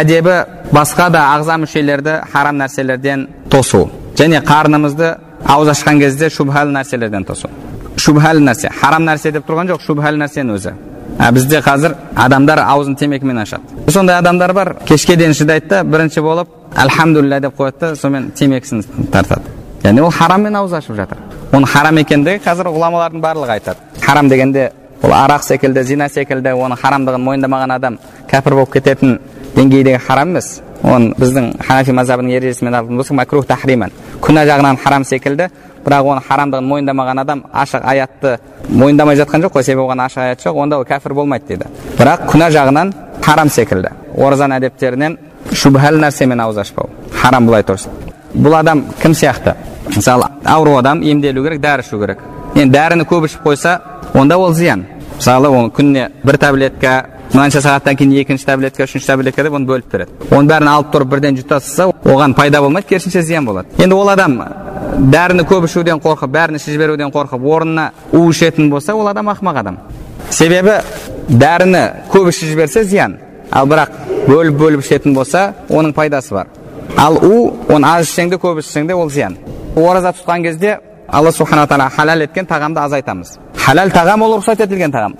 әдебі 0.00 0.36
басқа 0.72 1.10
да 1.12 1.26
ағза 1.34 1.58
мүшелерді 1.64 2.20
харам 2.32 2.60
нәрселерден 2.62 3.26
тосу 3.50 3.88
және 4.16 4.40
қарнымызды 4.46 5.14
ауыз 5.46 5.74
ашқан 5.74 6.00
кезде 6.00 6.30
шубхалы 6.30 6.72
нәрселерден 6.72 7.26
тосу 7.26 7.50
шубхалы 7.96 8.40
нәрсе 8.40 8.70
харам 8.80 9.04
нәрсе 9.08 9.32
деп 9.32 9.48
тұрған 9.48 9.74
жоқ 9.74 9.84
шубхалы 9.86 10.18
нәрсенің 10.22 10.56
өзі 10.56 10.74
а 11.18 11.30
бізде 11.32 11.60
қазір 11.60 11.94
адамдар 12.16 12.62
аузын 12.64 12.96
темекімен 12.96 13.42
ашады 13.44 13.90
сондай 13.92 14.16
адамдар 14.18 14.52
бар 14.52 14.74
кешке 14.86 15.16
дейін 15.16 15.34
шыдайды 15.34 15.68
да 15.68 15.82
бірінші 15.84 16.20
болып 16.20 16.48
альхамдулилля 16.76 17.40
деп 17.40 17.58
қояды 17.58 17.80
да 17.80 17.96
сонымен 17.96 18.30
темекісін 18.32 18.84
тартады 19.12 19.52
яғни 19.84 20.00
ол 20.00 20.10
хараммен 20.10 20.56
ауыз 20.56 20.72
ашып 20.80 20.96
жатыр 20.96 21.18
оның 21.52 21.68
харам 21.68 21.98
екендігі 22.02 22.42
қазір 22.46 22.70
ғұламалардың 22.72 23.20
барлығы 23.20 23.58
айтады 23.58 24.00
харам 24.00 24.28
дегенде 24.28 24.70
ол 25.02 25.12
арақ 25.12 25.42
секілді 25.42 25.82
зина 25.82 26.08
секілді 26.08 26.54
оның 26.54 26.78
харамдығын 26.82 27.24
мойындамаған 27.26 27.74
адам 27.74 27.98
кәпір 28.30 28.54
болып 28.54 28.72
кететін 28.76 29.18
деңгейдегі 29.56 29.98
харам 29.98 30.30
емес. 30.30 30.60
Оны 30.82 31.12
біздің 31.18 31.52
ханафи 31.62 31.92
мазхабының 31.94 32.36
ережесімен 32.36 32.74
алатын 32.74 32.98
болсақ 32.98 33.16
макрух 33.16 33.46
тахриман. 33.46 33.92
Күнә 34.20 34.46
жағынан 34.48 34.78
харам 34.82 35.04
секілді 35.04 35.48
бірақ 35.84 36.08
оның 36.12 36.26
харамдығын 36.28 36.68
мойындамаған 36.70 37.20
адам 37.22 37.44
ашық 37.52 37.84
аятты 37.84 38.38
мойындамай 38.68 39.16
жатқан 39.16 39.42
жоқ 39.42 39.56
қой. 39.56 39.62
Себебі 39.62 39.86
оған 39.86 40.06
ашық 40.06 40.22
аят 40.22 40.42
жоқ 40.42 40.62
онда 40.62 40.78
ол 40.78 40.84
кәпір 40.84 41.14
болмайды 41.14 41.46
дейді. 41.48 41.66
Бірақ 41.98 42.26
күнә 42.30 42.50
жағынан 42.50 42.92
харам 43.22 43.48
секілді. 43.48 43.90
Оразаның 44.16 44.58
әдептерінен 44.58 45.18
шубхал 45.52 45.98
нәрсемен 45.98 46.42
ауыз 46.42 46.58
ашпау 46.62 46.90
харам 47.22 47.46
былай 47.46 47.62
тұрсын. 47.62 47.90
Бұл 48.34 48.58
адам 48.58 48.86
кім 49.02 49.14
сияқты? 49.14 49.54
Мысалы 49.94 50.30
ауру 50.44 50.76
адам 50.78 51.02
емделу 51.02 51.44
керек 51.44 51.60
дәрі 51.60 51.82
ішу 51.86 52.00
керек. 52.00 52.18
Енді 52.54 52.72
дәріні 52.74 53.06
көп 53.08 53.26
ішіп 53.28 53.46
қойса 53.46 53.80
онда 54.14 54.38
ол 54.38 54.54
зиян. 54.54 54.86
Мысалы 55.22 55.48
ол 55.54 55.68
күніне 55.70 56.08
бір 56.26 56.36
таблетка 56.42 56.92
мынанша 57.30 57.60
сағаттан 57.62 57.94
кейін 57.94 58.16
екінші 58.24 58.46
таблетка 58.48 58.82
үшінші 58.88 59.06
таблетка 59.06 59.44
деп 59.46 59.54
оны 59.54 59.68
бөліп 59.68 59.92
береді. 59.92 60.16
Оның 60.32 60.48
бәрін 60.50 60.70
алып 60.72 60.88
тұрып 60.90 61.12
бірден 61.12 61.38
жұта 61.38 61.60
салса 61.62 61.92
оған 62.02 62.34
пайда 62.34 62.58
болмайды 62.60 62.88
керісінше 62.88 63.22
зиян 63.22 63.46
болады. 63.46 63.68
Енді 63.78 63.94
ол 63.94 64.10
адам 64.10 64.34
дәріні 64.98 65.46
көп 65.46 65.68
ішуден 65.68 66.02
қорқып 66.02 66.34
бәрін 66.34 66.58
ішіп 66.58 66.74
жіберуден 66.74 67.14
қорқып 67.14 67.46
орнына 67.54 67.92
у 68.10 68.24
ішетін 68.32 68.68
болса 68.70 68.96
ол 68.98 69.06
адам 69.06 69.30
ақымақ 69.30 69.60
адам. 69.60 69.78
Себебі 70.30 70.80
дәріні 71.28 71.84
көп 72.10 72.32
ішіп 72.34 72.56
жіберсе 72.56 72.82
зиян. 72.82 73.20
Ал 73.52 73.70
бірақ 73.70 73.94
бөліп 74.26 74.58
бөліп 74.58 74.82
ішетін 74.82 75.14
болса 75.14 75.52
оның 75.68 75.94
пайдасы 75.94 76.34
бар. 76.34 76.50
Ал 76.96 77.22
у 77.22 77.52
оны 77.68 77.86
аз 77.86 78.10
ішсең 78.10 78.34
де 78.34 78.42
көп 78.42 78.58
ішсең 78.58 78.90
де 78.90 78.94
ол 78.98 79.08
зиян. 79.10 79.38
Ораза 79.76 80.10
тұтқан 80.10 80.42
кезде 80.42 80.80
алла 81.12 81.32
субханала 81.32 81.68
тағала 81.68 81.90
халал 81.90 82.22
еткен 82.24 82.46
тағамды 82.46 82.80
азайтамыз 82.80 83.36
халал 83.56 83.90
тағам 83.92 84.22
ол 84.24 84.38
рұқсат 84.38 84.62
етілген 84.64 84.92
тағам 84.92 85.16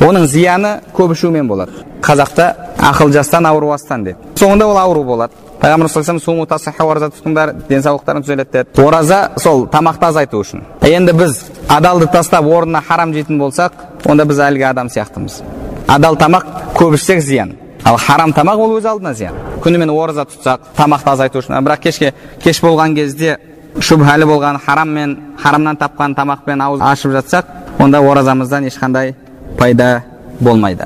оның 0.00 0.26
зияны 0.26 0.70
көп 0.96 1.12
ішумен 1.12 1.48
болады 1.48 1.84
қазақта 2.02 2.54
ақыл 2.80 3.12
жастан 3.12 3.46
ауру 3.46 3.70
астан 3.72 4.04
дейді 4.04 4.18
соңында 4.40 4.66
ол 4.70 4.78
ауру 4.78 5.04
болады 5.04 5.34
пайғамбар 5.60 5.88
саллаллаху 5.88 6.88
ораза 6.90 7.10
тұтыңдар 7.10 7.52
денсаулықтарың 7.68 8.24
түзеледі 8.24 8.52
деді 8.52 8.82
ораза 8.86 9.20
сол 9.36 9.66
тамақты 9.72 10.08
азайту 10.08 10.40
үшін 10.40 10.64
енді 10.82 11.12
біз 11.12 11.44
адалды 11.68 12.06
тастап 12.12 12.46
орнына 12.46 12.82
харам 12.86 13.12
жейтін 13.12 13.40
болсақ 13.40 13.72
онда 14.04 14.24
біз 14.24 14.40
әлгі 14.48 14.68
адам 14.70 14.88
сияқтымыз 14.88 15.42
адал 15.88 16.16
тамақ 16.16 16.46
көп 16.76 16.96
ішсек 16.96 17.20
зиян 17.20 17.56
ал 17.84 17.96
харам 17.96 18.32
тамақ 18.32 18.60
ол 18.60 18.76
өз 18.78 18.86
алдына 18.86 19.14
зиян 19.14 19.34
күнімен 19.64 19.90
ораза 19.90 20.26
тұтсақ 20.28 20.72
тамақты 20.76 21.10
азайту 21.10 21.40
үшін 21.40 21.60
бірақ 21.60 21.82
кешке 21.88 22.12
кеш 22.42 22.60
болған 22.62 22.94
кезде 22.94 23.38
шубхалы 23.80 24.24
болған 24.26 24.58
харам 24.58 24.88
мен 24.88 25.16
харамнан 25.38 25.76
тапқан 25.76 26.14
тамақпен 26.14 26.62
ауыз 26.62 26.80
ашып 26.80 27.12
жатсақ 27.12 27.44
онда 27.78 28.00
оразамыздан 28.00 28.64
ешқандай 28.64 29.14
пайда 29.58 30.02
болмайды 30.40 30.84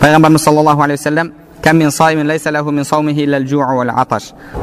пайғамбарымыз 0.00 0.38
саллаллаху 0.38 0.82
алейхи 0.82 1.02
уассалам 1.02 1.32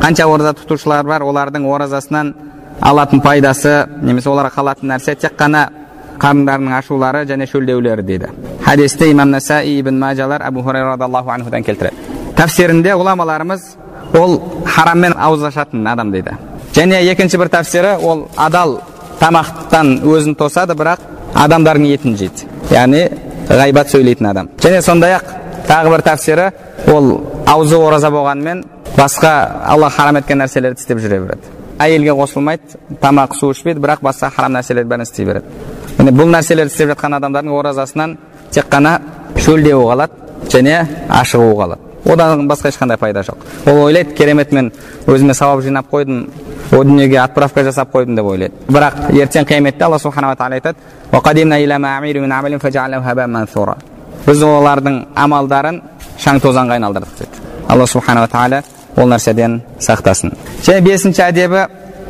қанша 0.02 0.26
ораза 0.26 0.54
тұтушылар 0.54 1.04
бар 1.06 1.22
олардың 1.22 1.66
оразасынан 1.66 2.34
алатын 2.82 3.22
пайдасы 3.22 3.88
немесе 4.02 4.30
оларға 4.30 4.52
қалатын 4.56 4.92
нәрсе 4.92 5.16
тек 5.16 5.34
қана 5.38 5.70
қарындарының 6.22 6.76
ашулары 6.78 7.26
және 7.26 7.48
шөлдеулері 7.50 8.04
дейді 8.04 8.30
хадисте 8.66 9.12
имам 9.12 9.32
насаи 9.32 9.80
ибн 9.80 10.00
мажалар 10.00 10.42
әбу 10.48 10.64
хурайра 10.64 10.94
радиаллаху 10.94 11.30
анхудан 11.30 11.64
келтіреді 11.64 11.96
тәфсирінде 12.38 12.94
ғұламаларымыз 12.94 13.62
ол 14.18 14.42
хараммен 14.66 15.14
ауыз 15.18 15.44
ашатын 15.50 15.88
адам 15.88 16.12
дейді 16.12 16.38
және 16.76 17.02
екінші 17.12 17.38
бір 17.38 17.50
тәфсірі 17.52 17.98
ол 18.04 18.28
адал 18.38 18.80
тамақтан 19.20 20.02
өзін 20.08 20.36
тосады 20.40 20.76
бірақ 20.78 21.04
адамдардың 21.36 21.88
етін 21.94 22.18
жейді. 22.18 22.48
Яғни 22.72 23.04
ғайбат 23.50 23.92
сөйлейтін 23.92 24.30
адам. 24.32 24.50
Және 24.62 24.82
сондай 24.82 25.18
ақ 25.18 25.34
тағы 25.68 25.92
бір 25.94 26.04
тәфсірі 26.08 26.48
ол 26.94 27.12
аузы 27.46 27.78
ораза 27.78 28.10
болғанымен 28.12 28.64
басқа 28.98 29.34
алла 29.68 29.90
харам 29.90 30.22
еткен 30.22 30.42
нәрселерді 30.42 30.80
істеп 30.80 31.00
жүре 31.04 31.20
береді. 31.26 31.52
Әйелге 31.80 32.16
қосылмайды 32.16 32.80
тамақ 33.02 33.36
су 33.36 33.52
ішпейді 33.52 33.82
бірақ 33.84 34.04
басқа 34.06 34.32
харам 34.32 34.58
нәрселерді 34.58 34.90
бәрін 34.90 35.06
істей 35.06 35.26
береді. 35.26 35.46
Міне 35.98 36.12
бұл 36.12 36.32
нәрселерді 36.34 36.74
істеп 36.74 36.92
жатқан 36.94 37.18
адамдардың 37.20 37.56
оразасынан 37.60 38.18
тек 38.52 38.70
қана 38.72 39.00
шөлдеуі 39.38 39.88
қалады 39.92 40.50
және 40.52 40.86
ашығуы 41.10 41.56
қалады. 41.62 41.82
Одан 42.06 42.48
басқа 42.50 42.72
ешқандай 42.72 42.98
пайда 42.98 43.22
жоқ. 43.22 43.38
Ол 43.66 43.86
ойлайды 43.86 44.14
керемет 44.16 44.52
мен 44.52 44.72
өзіме 45.08 45.34
сауап 45.34 45.62
жинап 45.62 45.90
қойдым 45.92 46.30
о 46.72 46.84
дүниеге 46.84 47.20
отправка 47.22 47.64
жасап 47.64 47.92
қойдым 47.94 48.16
деп 48.16 48.26
ойлайды 48.26 48.54
бірақ 48.70 48.94
ертең 49.12 49.46
қияметте 49.46 49.84
алла 49.84 50.00
субханала 50.00 50.36
тағала 50.36 50.56
айтады 50.56 50.78
біз 54.26 54.44
олардың 54.46 54.98
амалдарын 55.16 55.82
шаң 56.22 56.40
тозаңға 56.44 56.78
айналдырдық 56.78 57.14
дейді 57.20 57.36
алла 57.68 57.88
субханала 57.88 58.28
тағала 58.28 58.64
ол 58.96 59.10
нәрседен 59.10 59.62
сақтасын 59.80 60.36
және 60.64 60.82
бесінші 60.86 61.24
әдебі 61.28 61.66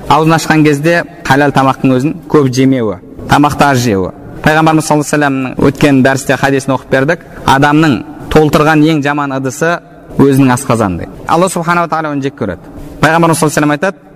аузын 0.09 0.35
ашқан 0.37 0.63
кезде 0.65 1.03
халал 1.25 1.53
тамақтың 1.55 1.95
өзін 1.97 2.15
көп 2.29 2.51
жемеуі 2.53 2.97
тамақты 3.29 3.63
аз 3.71 3.77
жеуі 3.85 4.11
пайғамбарымыз 4.43 4.87
саллаллаху 4.87 5.15
алейhi 5.15 5.69
өткен 5.69 6.03
дәрісте 6.03 6.37
хадисін 6.37 6.75
оқып 6.75 6.91
бердік 6.91 7.25
адамның 7.45 7.97
толтырған 8.33 8.83
ең 8.91 9.03
жаман 9.05 9.37
ыдысы 9.37 9.77
өзінің 10.17 10.55
асқазаны 10.57 11.03
дейді 11.05 11.27
алла 11.27 11.49
субханала 11.49 11.87
тағала 11.87 12.15
оны 12.15 12.25
жек 12.25 12.35
көреді 12.41 12.73
пайғамбарымыз 13.01 13.39
саллаллаху 13.39 13.77
айтады 13.77 14.10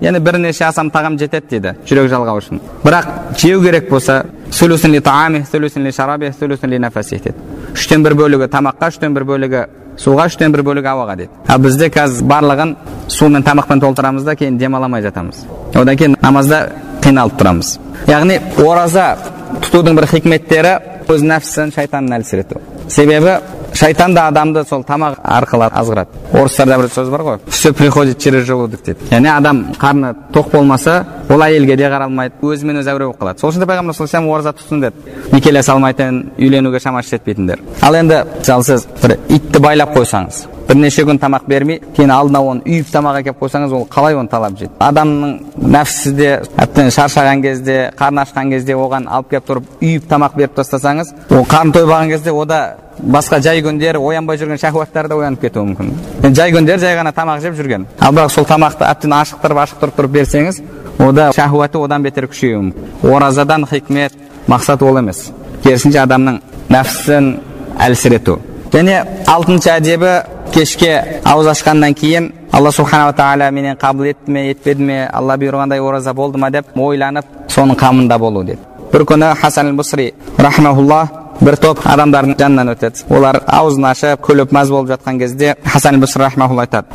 яғни 0.00 0.20
бірнеше 0.20 0.64
асан 0.64 0.90
тағам 0.90 1.18
жетеді 1.18 1.46
дейді 1.50 1.74
жүрек 1.88 2.10
жалғау 2.12 2.40
үшін 2.42 2.60
бірақ 2.84 3.08
жеу 3.40 3.62
керек 3.62 3.88
болса 3.90 4.24
үштен 7.74 8.04
бір 8.04 8.14
бөлігі 8.20 8.50
тамаққа 8.52 8.90
үштен 8.92 9.16
бір 9.16 9.26
бөлігі 9.32 9.64
суға 10.00 10.28
үштен 10.30 10.52
бір 10.52 10.62
бөлігі 10.66 10.92
ауаға 10.92 11.16
дейді 11.16 11.30
ал 11.48 11.60
бізде 11.64 11.88
қазір 11.92 12.28
барлығын 12.30 12.74
су 13.08 13.28
мен 13.28 13.44
тамақпен 13.44 13.80
толтырамыз 13.80 14.24
да 14.24 14.36
кейін 14.36 14.58
демала 14.58 14.86
алмай 14.86 15.02
жатамыз 15.02 15.44
одан 15.74 15.96
кейін 15.96 16.16
намазда 16.22 16.60
қиналып 17.04 17.38
тұрамыз 17.40 17.76
яғни 18.10 18.38
ораза 18.64 19.06
тұтудың 19.64 19.96
бір 19.98 20.08
хикметтері 20.10 20.74
өз 21.08 21.24
нәпсісін 21.26 21.72
шайтаннан 21.74 22.20
әлсірету 22.20 22.60
себебі 22.88 23.38
шайтан 23.76 24.14
да 24.14 24.26
адамды 24.28 24.64
сол 24.64 24.82
тамақ 24.84 25.18
арқылы 25.22 25.68
азғырады. 25.68 26.08
Орыстарда 26.32 26.78
бір 26.80 26.88
сөз 26.90 27.10
бар 27.10 27.20
ғой. 27.20 27.38
Все 27.48 27.72
приходит 27.72 28.18
через 28.18 28.44
желудок 28.44 28.82
дейді. 28.82 28.98
Яғни 29.10 29.28
адам 29.28 29.62
қарны 29.78 30.14
тоқ 30.32 30.50
болмаса 30.52 31.04
ол 31.28 31.42
әйелге 31.42 31.76
де 31.76 31.90
қаралмайды 31.92 32.40
өзімен 32.40 32.80
өзі 32.80 32.94
әуре 32.94 33.06
болып 33.10 33.20
қалады. 33.20 33.40
Сол 33.40 33.50
үшін 33.50 33.64
де 33.64 33.70
пайғамбар 33.70 33.94
саллаллаху 33.94 34.34
ораза 34.34 34.54
тұтсын 34.56 34.80
деді. 34.80 35.16
Некелесе 35.32 35.72
алмайтын 35.72 36.22
үйленуге 36.38 36.80
шамасы 36.80 37.16
жетпейтіндер. 37.16 37.60
Ал 37.82 37.94
енді 37.94 38.24
мысалы 38.38 38.64
сіз 38.64 38.88
бір 39.02 39.18
итті 39.28 39.60
байлап 39.60 39.96
қойсаңыз 39.96 40.46
бірнеше 40.68 41.04
күн 41.06 41.20
тамақ 41.22 41.46
бермей 41.48 41.80
кейін 41.96 42.10
алдына 42.10 42.40
оны 42.42 42.64
үйіп 42.66 42.88
тамақ 42.92 43.20
әкеліп 43.20 43.42
қойсаңыз 43.42 43.74
ол 43.76 43.86
қалай 43.90 44.16
оны 44.18 44.28
талап 44.28 44.56
жейді 44.58 44.72
адамның 44.82 45.36
нәпсісі 45.76 46.14
де 46.16 46.30
әбден 46.56 46.90
шаршаған 46.94 47.42
кезде 47.42 47.76
қарны 47.98 48.24
ашқан 48.24 48.50
кезде 48.50 48.74
оған 48.74 49.06
алып 49.06 49.30
келіп 49.30 49.46
тұрып 49.50 49.70
үйіп 49.80 50.08
тамақ 50.10 50.34
беріп 50.36 50.58
тастасаңыз 50.58 51.14
ол 51.30 51.46
қарны 51.46 51.76
тойбаған 51.76 52.10
кезде 52.10 52.32
ода 52.32 52.60
басқа 52.98 53.40
жай 53.44 53.62
күндері 53.62 54.00
оянбай 54.00 54.38
жүрген 54.40 54.60
шахуаттары 54.60 55.08
да 55.08 55.16
оянып 55.16 55.40
кетуі 55.40 55.66
мүмкін. 55.68 55.92
Жай 56.34 56.52
күндері 56.52 56.80
жай 56.80 56.96
ғана 56.96 57.12
тамақ 57.12 57.42
жеп 57.44 57.54
жүрген. 57.58 57.86
Ал 58.00 58.14
бірақ 58.14 58.32
сол 58.32 58.46
тамақты 58.48 58.86
әбден 58.88 59.12
ашықтырып 59.18 59.60
ашықтырып 59.64 59.98
тұрып 59.98 60.14
берсеңіз 60.16 60.62
ода 61.04 61.30
шахуаты 61.36 61.78
одан 61.78 62.02
бетер 62.02 62.28
күшеюі 62.30 62.62
мүмкін. 62.62 63.12
Оразадан 63.12 63.66
хикмет 63.68 64.16
мақсат 64.48 64.82
ол 64.82 64.96
емес. 64.98 65.30
Керісінше 65.62 66.00
адамның 66.06 66.40
нәпсісін 66.72 67.32
әлсірету. 67.78 68.40
Және 68.72 68.96
алтыншы 69.26 69.70
әдебі 69.76 70.12
кешке 70.54 71.20
ауыз 71.24 71.50
ашқаннан 71.52 71.94
кейін 71.94 72.30
алла 72.52 72.72
субханала 72.72 73.12
тағала 73.16 73.50
менен 73.50 73.76
қабыл 73.76 74.10
етті 74.10 74.32
ме 74.32 74.48
етпеді 74.50 74.82
ме 74.82 74.98
алла 75.12 75.36
бұйырғандай 75.36 75.80
ораза 75.80 76.14
болды 76.14 76.38
ма 76.38 76.50
деп 76.50 76.72
ойланып 76.74 77.26
соның 77.52 77.78
қамында 77.80 78.18
болу 78.18 78.44
деді 78.44 78.62
бір 78.92 79.04
күні 79.10 79.34
хасан 79.40 79.76
бусри 79.76 80.12
рахмаулла 80.38 81.06
бір 81.41 81.55
топ 81.57 81.79
адамдардың 81.93 82.35
жанынан 82.39 82.73
өтеді 82.75 83.05
олар 83.09 83.41
аузын 83.47 83.85
ашып 83.91 84.21
күліп 84.27 84.53
мәз 84.53 84.69
болып 84.73 84.91
жатқан 84.93 85.19
кезде 85.19 85.55
хасан 85.65 85.99
бусри 85.99 86.23
рахмаулла 86.23 86.61
айтады 86.61 86.87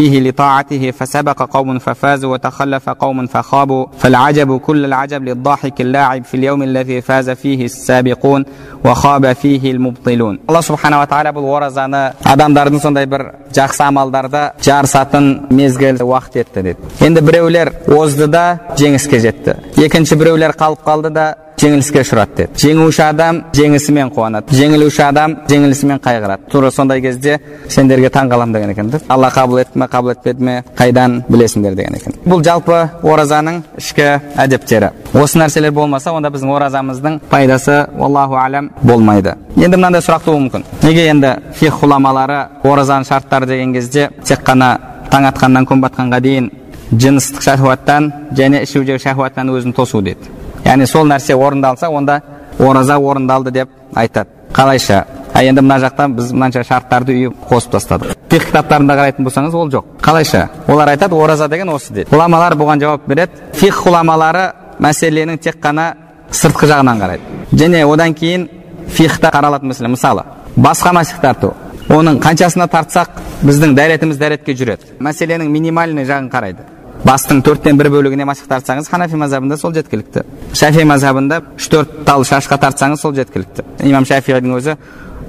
فيه 0.00 0.20
لطاعته 0.20 0.90
فسبق 0.90 1.42
قوم 1.42 1.78
ففازوا 1.78 2.32
وتخلف 2.32 2.90
قوم 2.90 3.26
فخابوا 3.26 3.86
فالعجب 3.98 4.58
كل 4.58 4.84
العجب 4.84 5.24
للضاحك 5.24 5.80
اللاعب 5.80 6.24
في 6.24 6.34
اليوم 6.34 6.62
الذي 6.62 7.00
فاز 7.00 7.30
فيه 7.30 7.64
السابقون 7.64 8.44
وخاب 8.84 9.32
فيه 9.32 9.70
المبطلون 9.70 10.38
алла 10.48 10.62
субханала 10.62 11.06
тағала 11.10 11.32
бұл 11.36 11.46
оразаны 11.56 12.00
адамдардың 12.24 12.80
сондай 12.80 13.06
бір 13.06 13.24
жақсы 13.54 13.82
амалдарда 13.84 14.42
жарысатын 14.64 15.26
мезгіл 15.52 16.00
уақыт 16.06 16.40
етті 16.42 16.62
деді 16.62 17.04
енді 17.06 17.20
біреулер 17.20 17.72
озды 17.86 18.26
да 18.26 18.44
жеңіске 18.80 19.20
жетті 19.20 19.56
екінші 19.84 20.13
біреулер 20.19 20.55
қалып 20.57 20.85
қалды 20.85 21.09
да 21.13 21.25
жеңіліске 21.59 22.01
ұшырады 22.03 22.35
деді 22.35 22.59
жеңуші 22.59 23.01
адам 23.05 23.39
жеңісімен 23.55 24.09
қуанады 24.13 24.55
жеңілуші 24.55 25.03
адам 25.05 25.35
жеңілісімен 25.49 26.01
қайғырады 26.03 26.49
тура 26.51 26.71
сондай 26.71 27.01
кезде 27.01 27.37
сендерге 27.71 28.09
таң 28.13 28.29
қаламын 28.31 28.53
деген 28.53 28.73
екен 28.73 28.89
да 28.91 28.99
алла 29.07 29.29
қабыл 29.33 29.61
етті 29.61 29.79
ме 29.79 29.87
қабыл 29.91 30.11
етпеді 30.11 30.43
ме 30.43 30.55
қайдан 30.77 31.21
білесіңдер 31.29 31.77
деген 31.77 31.95
екен 31.95 32.17
бұл 32.25 32.43
жалпы 32.43 32.81
оразаның 33.03 33.61
ішкі 33.79 34.09
әдептері 34.45 34.91
осы 35.13 35.39
нәрселер 35.39 35.71
болмаса 35.71 36.11
онда 36.11 36.29
біздің 36.33 36.51
оразамыздың 36.57 37.19
пайдасы 37.29 37.85
аллаху 37.99 38.35
алям 38.41 38.71
болмайды 38.83 39.37
енді 39.55 39.77
мынандай 39.77 40.03
сұрақ 40.03 40.27
тууы 40.27 40.43
мүмкін 40.43 40.67
неге 40.83 41.07
енді 41.13 41.37
фих 41.55 41.79
ғұламалары 41.81 42.41
оразаның 42.63 43.07
шарттары 43.07 43.47
деген 43.47 43.73
кезде 43.73 44.09
тек 44.23 44.43
қана 44.43 44.75
таң 45.11 45.29
атқаннан 45.31 45.67
күн 45.69 45.83
батқанға 45.85 46.19
дейін 46.19 46.51
жыныстық 46.91 47.41
шахуаттан 47.41 48.11
және 48.37 48.63
ішу 48.63 48.83
жеу 48.85 48.99
шахуаттан 48.99 49.49
өзін 49.49 49.73
тосу 49.73 50.01
деді. 50.01 50.29
Яғни 50.65 50.87
сол 50.87 51.07
нәрсе 51.07 51.35
орындалса 51.35 51.89
онда 51.89 52.21
ораза 52.59 52.97
орындалды 52.97 53.51
деп 53.51 53.69
айтады. 53.95 54.29
Қалайша? 54.53 55.05
А 55.33 55.43
енді 55.43 55.61
мына 55.61 55.79
жақта 55.83 56.07
біз 56.15 56.31
мынанша 56.31 56.63
шарттарды 56.63 57.13
үйіп 57.13 57.41
қосып 57.49 57.73
тастадық. 57.75 58.13
Фих 58.29 58.45
кітаптарында 58.47 58.95
қарайтын 58.95 59.25
болсаңыз 59.27 59.55
ол 59.55 59.69
жоқ. 59.71 59.85
Қалайша? 60.01 60.47
Олар 60.67 60.93
айтады 60.93 61.15
ораза 61.15 61.47
деген 61.47 61.69
осы 61.69 61.93
дейді 61.93 62.11
ғұламалар 62.13 62.55
бұған 62.55 62.79
жауап 62.79 63.07
береді. 63.07 63.41
Фих 63.53 63.81
ғұламалары 63.83 64.45
мәселенің 64.79 65.41
тек 65.43 65.59
қана 65.59 65.95
сыртқы 66.31 66.69
жағынан 66.71 67.01
қарайды. 67.01 67.21
Және 67.51 67.83
одан 67.85 68.13
кейін 68.13 68.47
фихта 68.87 69.29
қаралатын 69.33 69.73
мәселе 69.73 69.91
мысалы 69.91 70.23
басқа 70.55 70.93
масих 70.93 71.19
тарту. 71.19 71.53
Оның 71.89 72.21
қаншасына 72.23 72.69
тартсақ 72.71 73.19
біздің 73.43 73.75
дәретіміз 73.75 74.17
дәретке 74.17 74.55
жүреді. 74.55 74.95
Мәселенің 74.99 75.51
минимальный 75.51 76.07
жағын 76.07 76.31
қарайды. 76.31 76.63
Бастың 77.05 77.41
төрттен 77.45 77.77
бір 77.77 77.91
бөлігіне 77.93 78.25
масих 78.25 78.47
тартсаңыз 78.49 78.89
ханафи 78.89 79.17
мазхабында 79.19 79.57
сол 79.57 79.73
жеткілікті. 79.75 80.23
Шафи 80.53 80.85
мазхабында 80.89 81.41
үш 81.57 81.67
төрт 81.69 81.99
тал 82.05 82.25
шашқа 82.25 82.57
тартсаңыз 82.63 83.01
сол 83.01 83.13
жеткілікті. 83.15 83.65
Имам 83.85 84.07
шафидің 84.09 84.57
өзі 84.57 84.75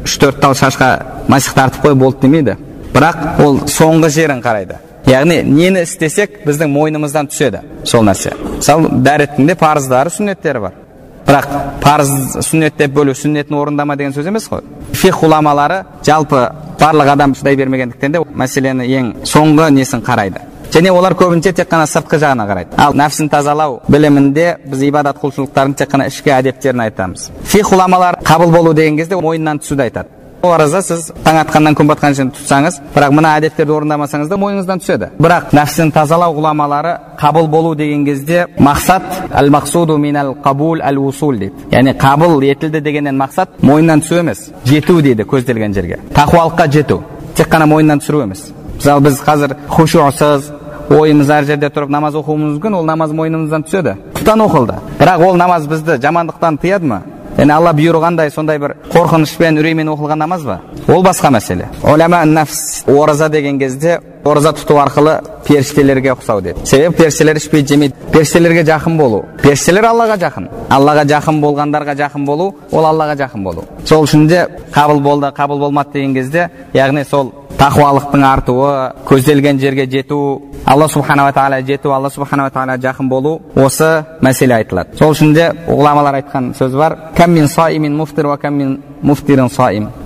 үш 0.04 0.16
төрт 0.22 0.40
тал 0.40 0.54
шашқа 0.56 0.90
масих 1.28 1.54
тартып 1.54 1.84
қой 1.84 1.94
болды 1.94 2.26
демейді. 2.26 2.56
Бірақ 2.94 3.42
ол 3.44 3.60
соңғы 3.68 4.10
жерін 4.14 4.40
қарайды. 4.44 4.80
Яғни 5.06 5.42
нені 5.44 5.84
істесек 5.84 6.40
біздің 6.46 6.72
мойнымыздан 6.72 7.28
түседі 7.30 7.60
сол 7.84 8.02
нәрсе. 8.08 8.32
Мысалы 8.56 8.90
дәреттің 9.04 9.46
де 9.46 9.54
парыздары 9.54 10.10
сүннеттері 10.10 10.62
бар. 10.64 10.80
Бірақ 11.26 11.46
парыз 11.82 12.10
сүннет 12.46 12.78
деп 12.78 12.94
бөлу 12.94 13.14
сүннетін 13.14 13.54
орындама 13.58 13.96
деген 13.96 14.14
сөз 14.14 14.26
емес 14.30 14.48
қой. 14.50 14.64
Фих 14.94 15.20
ғұламалары 15.22 15.84
жалпы 16.06 16.48
барлық 16.80 17.12
адам 17.12 17.34
шыдай 17.34 17.56
бермегендіктен 17.58 18.12
де 18.14 18.22
мәселені 18.34 18.86
ең 18.98 19.12
соңғы 19.26 19.70
несін 19.74 20.02
қарайды. 20.06 20.42
Және 20.72 20.90
олар 20.90 21.14
көбінше 21.14 21.52
тек 21.52 21.70
қана 21.70 21.86
сыртқы 21.86 22.18
жағына 22.22 22.46
қарайды. 22.48 22.76
Ал 22.76 22.94
нәпсін 22.94 23.30
тазалау 23.30 23.80
білімінде 23.88 24.56
біз 24.66 24.82
ибадат 24.88 25.22
құлшылықтардың 25.22 25.74
тек 25.76 25.90
қана 25.92 26.08
ішкі 26.10 26.34
әдептерін 26.40 26.84
айтамыз. 26.88 27.30
Фих 27.44 27.72
ғұламалар 27.72 28.20
қабыл 28.24 28.52
болу 28.52 28.74
деген 28.74 28.96
кезде 28.96 29.16
мойнынан 29.16 29.62
түсуді 29.62 29.88
айтады. 29.88 30.08
Ораза 30.42 30.82
сіз 30.84 31.08
таң 31.24 31.40
атқаннан 31.40 31.74
күн 31.74 31.88
батқанға 31.90 32.16
шейін 32.18 32.28
тұтсаңыз 32.36 32.76
бірақ 32.94 33.14
мына 33.16 33.32
әдеттерді 33.40 33.72
орындамасаңыз 33.72 34.28
да 34.30 34.36
мойныңыздан 34.38 34.82
түседі. 34.82 35.08
Бірақ 35.18 35.54
нәпсін 35.56 35.90
тазалау 35.94 36.36
ғұламалары 36.36 36.92
қабыл 37.18 37.48
болу 37.50 37.74
деген 37.74 38.04
кезде 38.04 38.44
мақсат 38.58 39.32
әл 39.32 39.50
мақсуду 39.50 39.96
минал 39.98 40.34
қабул 40.44 40.82
әл 40.84 41.00
усул 41.02 41.38
дейді. 41.40 41.66
Яғни 41.72 41.96
қабыл 41.98 42.44
етілді 42.50 42.80
дегеннен 42.80 43.18
мақсат 43.18 43.58
мойнынан 43.62 44.04
түсу 44.04 44.20
емес 44.20 44.50
жету 44.64 45.00
дейді 45.00 45.24
көзделген 45.24 45.74
жерге. 45.74 45.98
Тақуалыққа 46.14 46.70
жету 46.70 47.00
тек 47.34 47.48
қана 47.48 47.66
мойнынан 47.66 48.04
түсіру 48.04 48.22
емес. 48.28 48.52
Мысалы 48.76 49.08
біз 49.08 49.20
қазір 49.24 49.56
хушусыз 49.72 50.52
ойымыз 50.90 51.30
әр 51.30 51.48
жерде 51.48 51.70
тұрып 51.72 51.90
намаз 51.90 52.14
оқуымыз 52.20 52.56
мүмкін 52.56 52.78
ол 52.78 52.86
намаз 52.86 53.12
мойнымыздан 53.16 53.66
түседі. 53.66 53.96
Құптан 54.14 54.46
оқылды. 54.46 54.78
Бірақ 55.00 55.26
ол 55.26 55.36
намаз 55.36 55.66
бізді 55.66 56.00
жамандықтан 56.02 56.58
тыяды 56.62 56.86
ма 56.86 57.02
яғни 57.36 57.52
алла 57.52 57.72
бұйырғандай 57.76 58.30
сондай 58.32 58.58
бір 58.58 58.76
қорқынышпен 58.92 59.58
үреймен 59.60 59.90
оқылған 59.92 60.22
намаз 60.22 60.44
ба? 60.46 60.60
Ол 60.88 61.02
басқа 61.04 61.30
мәселе. 61.34 61.68
Уляма 61.82 62.24
нафс 62.24 62.84
ораза 62.86 63.28
деген 63.28 63.58
кезде 63.58 64.00
ораза 64.24 64.54
тұту 64.56 64.78
арқылы 64.80 65.18
періштелерге 65.46 66.14
ұқсау 66.14 66.40
деді 66.40 66.64
себебі 66.64 66.96
періштелер 66.96 67.36
ішпейді 67.36 67.74
жемейді. 67.74 67.94
Періштелерге 68.12 68.64
жақын 68.64 68.96
болу. 68.96 69.24
Періштелер 69.42 69.84
аллаға 69.90 70.16
жақын. 70.22 70.48
Аллаға 70.70 71.04
жақын 71.12 71.40
болғандарға 71.42 71.96
жақын 72.00 72.24
болу 72.24 72.54
ол 72.72 72.86
аллаға 72.88 73.18
жақын 73.20 73.44
болу. 73.44 73.66
Сол 73.84 74.06
үшін 74.06 74.26
де 74.28 74.46
қабыл 74.72 75.00
болды 75.00 75.32
қабыл 75.36 75.58
болмады 75.58 75.92
деген 75.92 76.14
кезде 76.14 76.48
яғни 76.74 77.04
сол 77.04 77.32
тақуалықтың 77.56 78.24
артуы 78.26 78.70
көзделген 79.08 79.58
жерге 79.60 79.86
жету 79.90 80.18
алла 80.66 80.88
субханала 80.88 81.32
тағала 81.32 81.62
жету 81.64 81.92
алла 81.92 82.10
субханала 82.10 82.50
тағала 82.50 82.76
жақын 82.82 83.08
болу 83.08 83.40
осы 83.54 84.04
мәселе 84.20 84.58
айтылады. 84.58 84.96
Сол 84.98 85.14
үшін 85.14 85.32
де 85.34 85.48
ғұламалар 85.68 86.20
айтқан 86.20 86.52
сөз 86.58 86.76
бар 86.76 86.96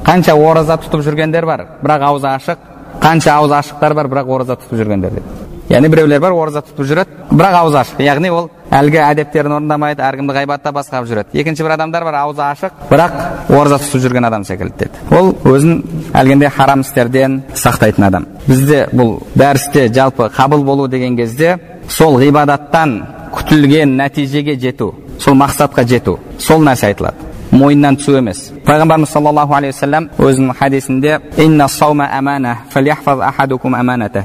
қанша 0.05 0.35
ораза 0.35 0.79
тұтып 0.79 1.05
жүргендер 1.07 1.47
бар 1.47 1.67
бірақ 1.83 2.03
аузы 2.03 2.27
ашық. 2.27 2.59
Қанша 3.01 3.37
аузы 3.39 3.55
ашықтар 3.55 3.95
бар 3.95 4.07
бірақ 4.07 4.27
ораза 4.35 4.57
тұтып 4.57 4.79
жүргендер 4.79 5.23
яғни 5.71 5.89
біреулер 5.89 6.21
бар 6.21 6.33
ораза 6.33 6.63
тұтып 6.67 6.87
жүреді 6.87 7.31
бірақ 7.31 7.55
аузы 7.61 7.79
ашық. 7.79 8.01
Яғни 8.03 8.31
ол 8.31 8.51
әлгі 8.71 9.01
әдептерін 9.03 9.57
орындамайды 9.57 10.03
әркімді 10.07 10.35
ғайбатта 10.37 10.73
басқарып 10.75 11.09
жүреді. 11.11 11.39
Екінші 11.43 11.65
бір 11.67 11.75
адамдар 11.75 12.05
бар 12.07 12.19
аузы 12.23 12.43
ашық 12.45 12.85
бірақ 12.91 13.17
ораза 13.51 13.79
тұтып 13.83 14.05
жүрген 14.05 14.27
адам 14.27 14.45
секілді 14.45 14.75
деді. 14.79 14.91
Ол 15.11 15.33
өзін 15.51 15.83
әлгіндей 16.15 16.51
харам 16.55 16.85
істерден 16.87 17.43
сақтайтын 17.55 18.07
адам. 18.07 18.27
Бізде 18.47 18.87
бұл 18.93 19.19
дәрісте 19.35 19.89
жалпы 19.93 20.31
қабыл 20.37 20.65
болу 20.65 20.89
деген 20.89 21.17
кезде 21.17 21.59
сол 21.89 22.21
ғибадаттан 22.21 23.01
күтілген 23.35 23.97
нәтижеге 23.99 24.55
жету 24.61 24.95
сол 25.19 25.35
мақсатқа 25.35 25.85
жету 25.87 26.19
сол 26.39 26.63
нәрсе 26.63 26.93
айтылады. 26.93 27.27
Мойнынан 27.51 27.97
түсу 27.99 28.15
емес. 28.15 28.53
Пайғамбарымыз 28.63 29.11
саллаллаху 29.11 29.57
алейхи 29.57 29.75
уассалам 29.75 30.05
өзінің 30.19 30.55
хадисінде 30.55 31.19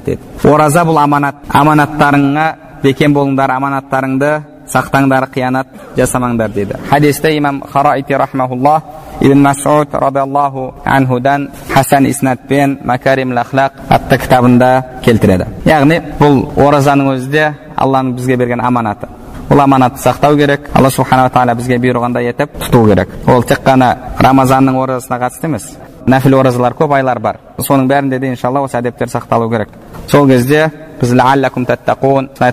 деді. 0.05 0.19
Ораза 0.43 0.84
бұл 0.86 0.99
аманат 1.01 1.36
аманаттарыңа 1.49 2.45
бекем 2.86 3.15
болыңдар 3.15 3.52
аманаттарыңды 3.56 4.32
сақтаңдар 4.69 5.28
қиянат 5.34 5.67
жасамаңдар 5.98 6.54
дейді 6.54 6.78
хадисте 6.89 7.36
имам 7.38 7.62
хараити 7.71 8.13
рахмаулла 8.13 8.82
ибн 9.21 9.41
масуд 9.41 9.93
радиаллаху 9.93 10.74
анхудан 10.86 11.50
хасан 11.74 12.06
иснатпен 12.06 12.80
макарим 12.84 13.38
ахлақ 13.38 13.71
атты 13.89 14.17
кітабында 14.24 14.71
келтіреді 15.06 15.45
яғни 15.65 16.02
бұл 16.19 16.41
оразаның 16.67 17.13
өзі 17.15 17.30
де 17.32 17.45
алланың 17.76 18.15
бізге 18.17 18.38
берген 18.38 18.62
аманаты 18.62 19.08
бұл 19.50 19.63
аманатты 19.63 20.02
сақтау 20.02 20.38
керек 20.38 20.69
алла 20.74 20.89
субханала 20.89 21.30
тағала 21.30 21.56
бізге 21.56 21.78
бұйырғандай 21.78 22.32
етіп 22.34 22.58
тұту 22.65 22.86
керек 22.89 23.10
ол 23.28 23.43
тек 23.43 23.62
қана 23.65 23.95
рамазанның 24.19 24.82
оразасына 24.82 25.21
қатысты 25.21 25.50
емес 25.52 25.69
нәпіл 26.08 26.39
оразалар 26.39 26.74
көп 26.78 26.94
айлар 26.96 27.20
бар. 27.20 27.39
Соның 27.58 27.88
бәрінде 27.89 28.20
де 28.20 28.30
иншалла 28.30 28.62
осы 28.65 28.78
әдептер 28.80 29.10
сақталу 29.10 29.50
керек. 29.50 29.70
Сол 30.08 30.28
кезде 30.28 30.70
біз 31.02 31.13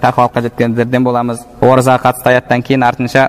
тақуалыққа 0.00 0.42
жеткендерден 0.48 1.04
боламыз. 1.04 1.44
Оразаға 1.60 2.08
қатысты 2.08 2.32
аяттан 2.32 2.62
кейін 2.62 2.82
артынша 2.82 3.28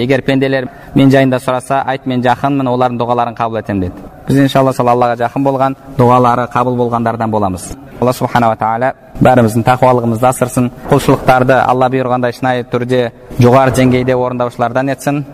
егер 0.00 0.22
пенделер 0.22 0.68
мен 0.94 1.10
жайында 1.10 1.38
сұраса 1.38 1.84
айт 1.84 2.06
мен 2.06 2.24
жақынмын 2.24 2.70
олардың 2.72 3.00
дұғаларын 3.02 3.36
қабыл 3.36 3.60
етемін 3.60 3.88
деді. 3.88 4.13
Біз 4.28 4.36
иншалла 4.44 4.72
сол 4.72 4.88
аллаға 4.88 5.16
жақын 5.24 5.44
болған 5.44 5.76
дұғалары 5.98 6.48
қабыл 6.52 6.76
болғандардан 6.80 7.30
боламыз 7.30 7.72
алла 8.00 8.12
субханала 8.12 8.56
тағала 8.58 8.92
бәріміздің 9.22 9.64
тақуалығымызды 9.68 10.26
асырсын 10.30 10.70
құлшылықтарды 10.90 11.56
алла 11.60 11.88
бұйырғандай 11.92 12.32
шынайы 12.34 12.66
түрде 12.72 13.00
жоғары 13.38 13.76
деңгейде 13.78 14.14
орындаушылардан 14.18 14.94
етсін 14.96 15.24